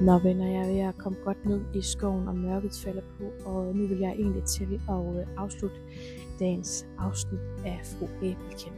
Nå 0.02 0.18
venner, 0.20 0.48
jeg 0.48 0.62
er 0.62 0.68
ved 0.68 0.80
at 0.80 0.98
komme 0.98 1.18
godt 1.26 1.46
ned 1.46 1.62
i 1.74 1.82
skoven, 1.82 2.28
og 2.28 2.36
mørket 2.36 2.72
falder 2.84 3.02
på, 3.18 3.50
og 3.50 3.76
nu 3.76 3.88
vil 3.88 4.00
jeg 4.00 4.12
egentlig 4.12 4.44
til 4.44 4.82
at 4.90 5.20
øh, 5.20 5.28
afslutte 5.38 5.76
dagens 6.40 6.86
afsnit 7.00 7.40
af 7.66 7.82
Fru 7.84 8.08
Æbelkæm. 8.22 8.74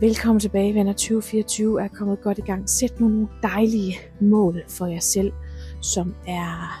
Velkommen 0.00 0.40
tilbage, 0.40 0.74
venner. 0.74 0.92
2024 0.92 1.82
er 1.82 1.88
kommet 1.88 2.20
godt 2.20 2.38
i 2.38 2.40
gang. 2.40 2.70
Sæt 2.70 3.00
nu 3.00 3.08
nogle 3.08 3.28
dejlige 3.42 3.94
mål 4.20 4.62
for 4.68 4.86
jer 4.86 5.00
selv, 5.00 5.32
som 5.82 6.14
er 6.26 6.78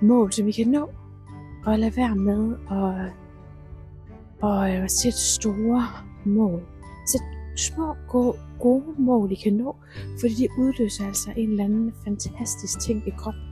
mål, 0.00 0.32
som 0.32 0.46
vi 0.46 0.52
kan 0.52 0.68
nå. 0.68 0.90
Og 1.66 1.78
lad 1.78 1.90
være 1.90 2.16
med 2.16 2.56
at, 2.70 3.12
at 4.50 4.82
øh, 4.82 4.88
sætte 4.88 5.18
store 5.18 5.86
mål. 6.24 6.62
Sæt 7.06 7.37
små 7.58 7.94
gode, 8.58 8.84
mål, 8.98 9.32
I 9.32 9.34
kan 9.34 9.52
nå, 9.52 9.76
fordi 10.20 10.34
de 10.34 10.48
udløser 10.58 11.06
altså 11.06 11.30
en 11.36 11.50
eller 11.50 11.64
anden 11.64 11.92
fantastisk 12.04 12.80
ting 12.80 13.02
i 13.06 13.10
kroppen. 13.10 13.42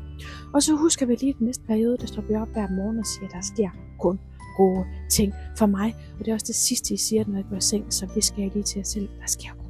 Og 0.54 0.62
så 0.62 0.76
husker 0.76 1.06
vi 1.06 1.14
lige 1.14 1.34
den 1.38 1.46
næste 1.46 1.64
periode, 1.66 1.96
der 1.96 2.06
står 2.06 2.22
vi 2.22 2.34
op 2.34 2.48
hver 2.48 2.68
morgen 2.68 2.98
og 2.98 3.06
siger, 3.06 3.26
at 3.26 3.32
der 3.32 3.40
sker 3.40 3.70
kun 4.00 4.20
gode 4.56 4.84
ting 5.10 5.32
for 5.58 5.66
mig. 5.66 5.94
Og 6.18 6.24
det 6.24 6.28
er 6.28 6.34
også 6.34 6.46
det 6.46 6.54
sidste, 6.54 6.94
I 6.94 6.96
siger, 6.96 7.24
når 7.26 7.38
I 7.38 7.42
går 7.50 7.56
i 7.56 7.60
seng, 7.60 7.92
så 7.92 8.06
det 8.14 8.24
skal 8.24 8.42
jeg 8.42 8.50
lige 8.52 8.62
til 8.62 8.80
at 8.80 8.86
selv. 8.86 9.08
Der 9.20 9.26
sker 9.26 9.65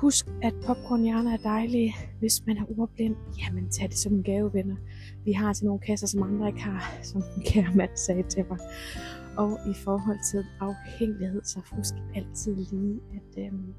Husk, 0.00 0.26
at 0.42 0.54
popcornhjerner 0.66 1.32
er 1.32 1.36
dejlige. 1.36 1.94
Hvis 2.18 2.46
man 2.46 2.56
er 2.56 2.64
ordblind, 2.78 3.16
jamen 3.38 3.68
tag 3.68 3.88
det 3.88 3.98
som 3.98 4.12
en 4.14 4.22
gave, 4.22 4.54
venner. 4.54 4.76
Vi 5.24 5.32
har 5.32 5.52
til 5.52 5.66
nogle 5.66 5.80
kasser, 5.80 6.06
som 6.06 6.22
andre 6.22 6.48
ikke 6.48 6.60
har, 6.60 6.98
som 7.02 7.22
den 7.34 7.42
kære 7.42 7.74
mand 7.74 7.90
sagde 7.94 8.22
til 8.22 8.44
mig. 8.48 8.58
Og 9.36 9.58
i 9.70 9.74
forhold 9.84 10.18
til 10.30 10.44
afhængighed, 10.60 11.42
så 11.44 11.60
husk 11.72 11.94
altid 12.14 12.56
lige, 12.56 13.00
at 13.14 13.44
øhm, 13.44 13.74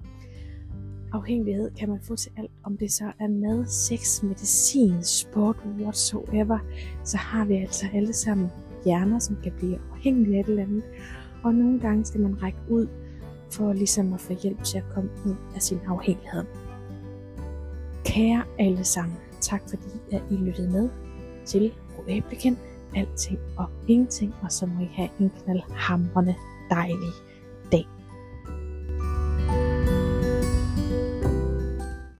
afhængighed 1.12 1.72
kan 1.80 1.90
man 1.90 2.00
få 2.02 2.16
til 2.16 2.32
alt. 2.38 2.52
Om 2.64 2.78
det 2.78 2.92
så 2.92 3.12
er 3.20 3.28
mad, 3.28 3.66
sex, 3.66 4.24
medicin, 4.24 5.04
sport, 5.04 5.58
whatsoever, 5.80 6.60
så 7.04 7.18
har 7.18 7.46
vi 7.46 7.56
altså 7.56 7.86
alle 7.94 8.14
sammen 8.14 8.48
hjerner, 8.86 9.20
som 9.20 9.38
kan 9.44 9.52
blive 9.58 9.80
afhængige 9.92 10.38
af 10.38 10.40
et 10.40 10.48
eller 10.50 10.64
andet. 10.64 10.84
Og 11.44 11.54
nogle 11.54 11.80
gange 11.80 12.06
skal 12.06 12.22
man 12.22 12.44
række 12.44 12.60
ud 12.70 12.88
for 13.52 13.74
ligesom 13.74 14.14
at 14.14 14.22
få 14.22 14.34
hjælp 14.34 14.64
til 14.64 14.78
at 14.78 14.84
komme 14.94 15.10
ud 15.26 15.36
af 15.56 15.62
sin 15.62 15.80
afhængighed. 15.88 16.44
Kære 18.06 18.44
alle 18.60 18.84
sammen, 18.84 19.18
tak 19.42 19.62
fordi 19.70 19.90
at 20.12 20.22
I 20.32 20.36
lyttede 20.36 20.70
med 20.70 20.90
til 21.46 21.74
Fru 21.96 22.02
alting 22.96 23.40
og 23.58 23.66
ingenting, 23.88 24.34
og 24.42 24.52
så 24.52 24.66
må 24.66 24.82
I 24.82 24.90
have 24.94 25.10
en 25.20 25.32
knaldhamrende 25.44 26.36
dejlig 26.70 27.14